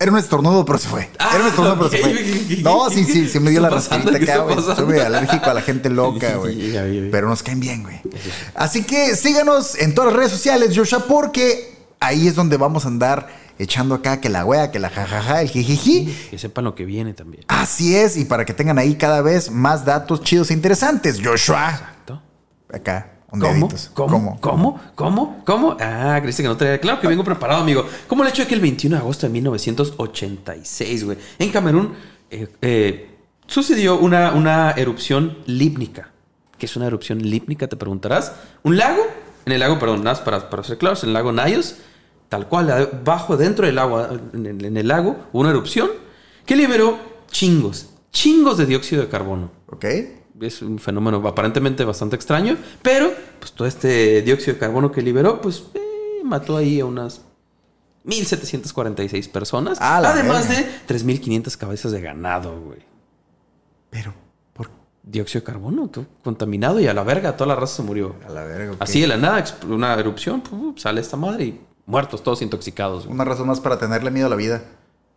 [0.00, 1.08] Era un estornudo, pero se fue.
[1.18, 2.62] Era un estornudo, pero se fue.
[2.62, 4.56] No, sí, sí, sí me dio ¿Qué la ¿Qué acá, güey.
[4.62, 7.10] Soy alérgico a la gente loca, güey.
[7.10, 8.00] Pero nos caen bien, güey.
[8.54, 12.88] Así que síganos en todas las redes sociales, Joshua, porque ahí es donde vamos a
[12.88, 13.28] andar
[13.58, 16.06] echando acá que la wea, que la jajaja, el jijiji.
[16.30, 17.44] Que sepan lo que viene también.
[17.48, 21.70] Así es, y para que tengan ahí cada vez más datos chidos e interesantes, Joshua.
[21.70, 22.22] Exacto.
[22.72, 23.68] Acá, ¿Cómo?
[23.92, 24.40] ¿Cómo?
[24.40, 24.80] ¿Cómo?
[24.94, 25.42] ¿Cómo?
[25.44, 25.76] ¿Cómo?
[25.78, 26.80] Ah, creíste que no traía.
[26.80, 27.84] Claro que vengo preparado, amigo.
[28.06, 31.92] Como el hecho de que el 21 de agosto de 1986, güey, en Camerún
[32.30, 33.16] eh, eh,
[33.46, 36.10] sucedió una, una erupción lípnica.
[36.56, 37.68] ¿Qué es una erupción lípnica?
[37.68, 38.32] Te preguntarás.
[38.62, 39.02] Un lago,
[39.44, 41.76] en el lago, perdón, para, para ser claros, en el lago Nayos,
[42.30, 45.90] tal cual, abajo, dentro del agua, en el, en el lago, hubo una erupción
[46.46, 46.98] que liberó
[47.30, 49.84] chingos, chingos de dióxido de carbono ¿Ok?
[50.40, 55.40] Es un fenómeno aparentemente bastante extraño, pero pues todo este dióxido de carbono que liberó,
[55.40, 57.22] pues eh, mató ahí a unas
[58.04, 60.68] 1746 personas, además verga.
[60.68, 62.78] de 3500 cabezas de ganado, güey.
[63.90, 64.14] Pero,
[64.52, 64.70] ¿por
[65.02, 68.16] Dióxido de carbono, tú, contaminado y a la verga, toda la raza se murió.
[68.26, 68.72] a la verga?
[68.72, 68.82] ok.
[68.82, 70.42] Así de la nada, una erupción,
[70.76, 73.04] sale esta madre y muertos, todos intoxicados.
[73.04, 73.14] güey.
[73.14, 74.62] Una razón más para tenerle miedo a la vida.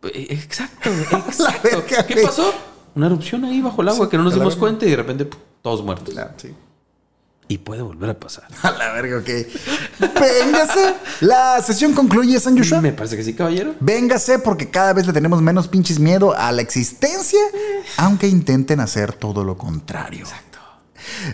[0.02, 0.90] Exacto,
[1.28, 1.68] exacto.
[1.68, 2.52] verga, ¿Qué pasó?
[2.94, 5.40] Una erupción ahí bajo el agua que no nos dimos cuenta y de repente puf,
[5.62, 6.14] todos muertos.
[6.36, 6.54] Sí.
[7.48, 8.44] Y puede volver a pasar.
[8.62, 9.28] A la verga, ok.
[10.20, 10.94] Véngase.
[11.20, 12.80] La sesión concluye, San Joshua.
[12.80, 13.74] Me parece que sí, caballero.
[13.80, 17.40] Véngase porque cada vez le tenemos menos pinches miedo a la existencia,
[17.98, 20.20] aunque intenten hacer todo lo contrario.
[20.20, 20.58] Exacto.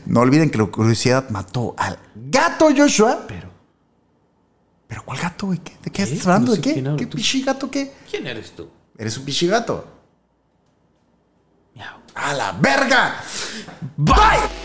[0.07, 3.25] No olviden que la curiosidad mató al gato Joshua.
[3.29, 3.49] Pero,
[4.89, 6.03] ¿Pero cuál gato, ¿De qué, ¿Qué?
[6.03, 6.53] estás hablando?
[6.53, 6.75] No ¿De qué?
[6.97, 7.17] ¿Qué tú.
[7.17, 7.93] pinche gato qué?
[8.11, 8.69] ¿quién eres tú?
[8.97, 9.87] Eres un pinche gato.
[12.21, 13.15] ¡A la verga!
[13.97, 14.59] ¡Bye!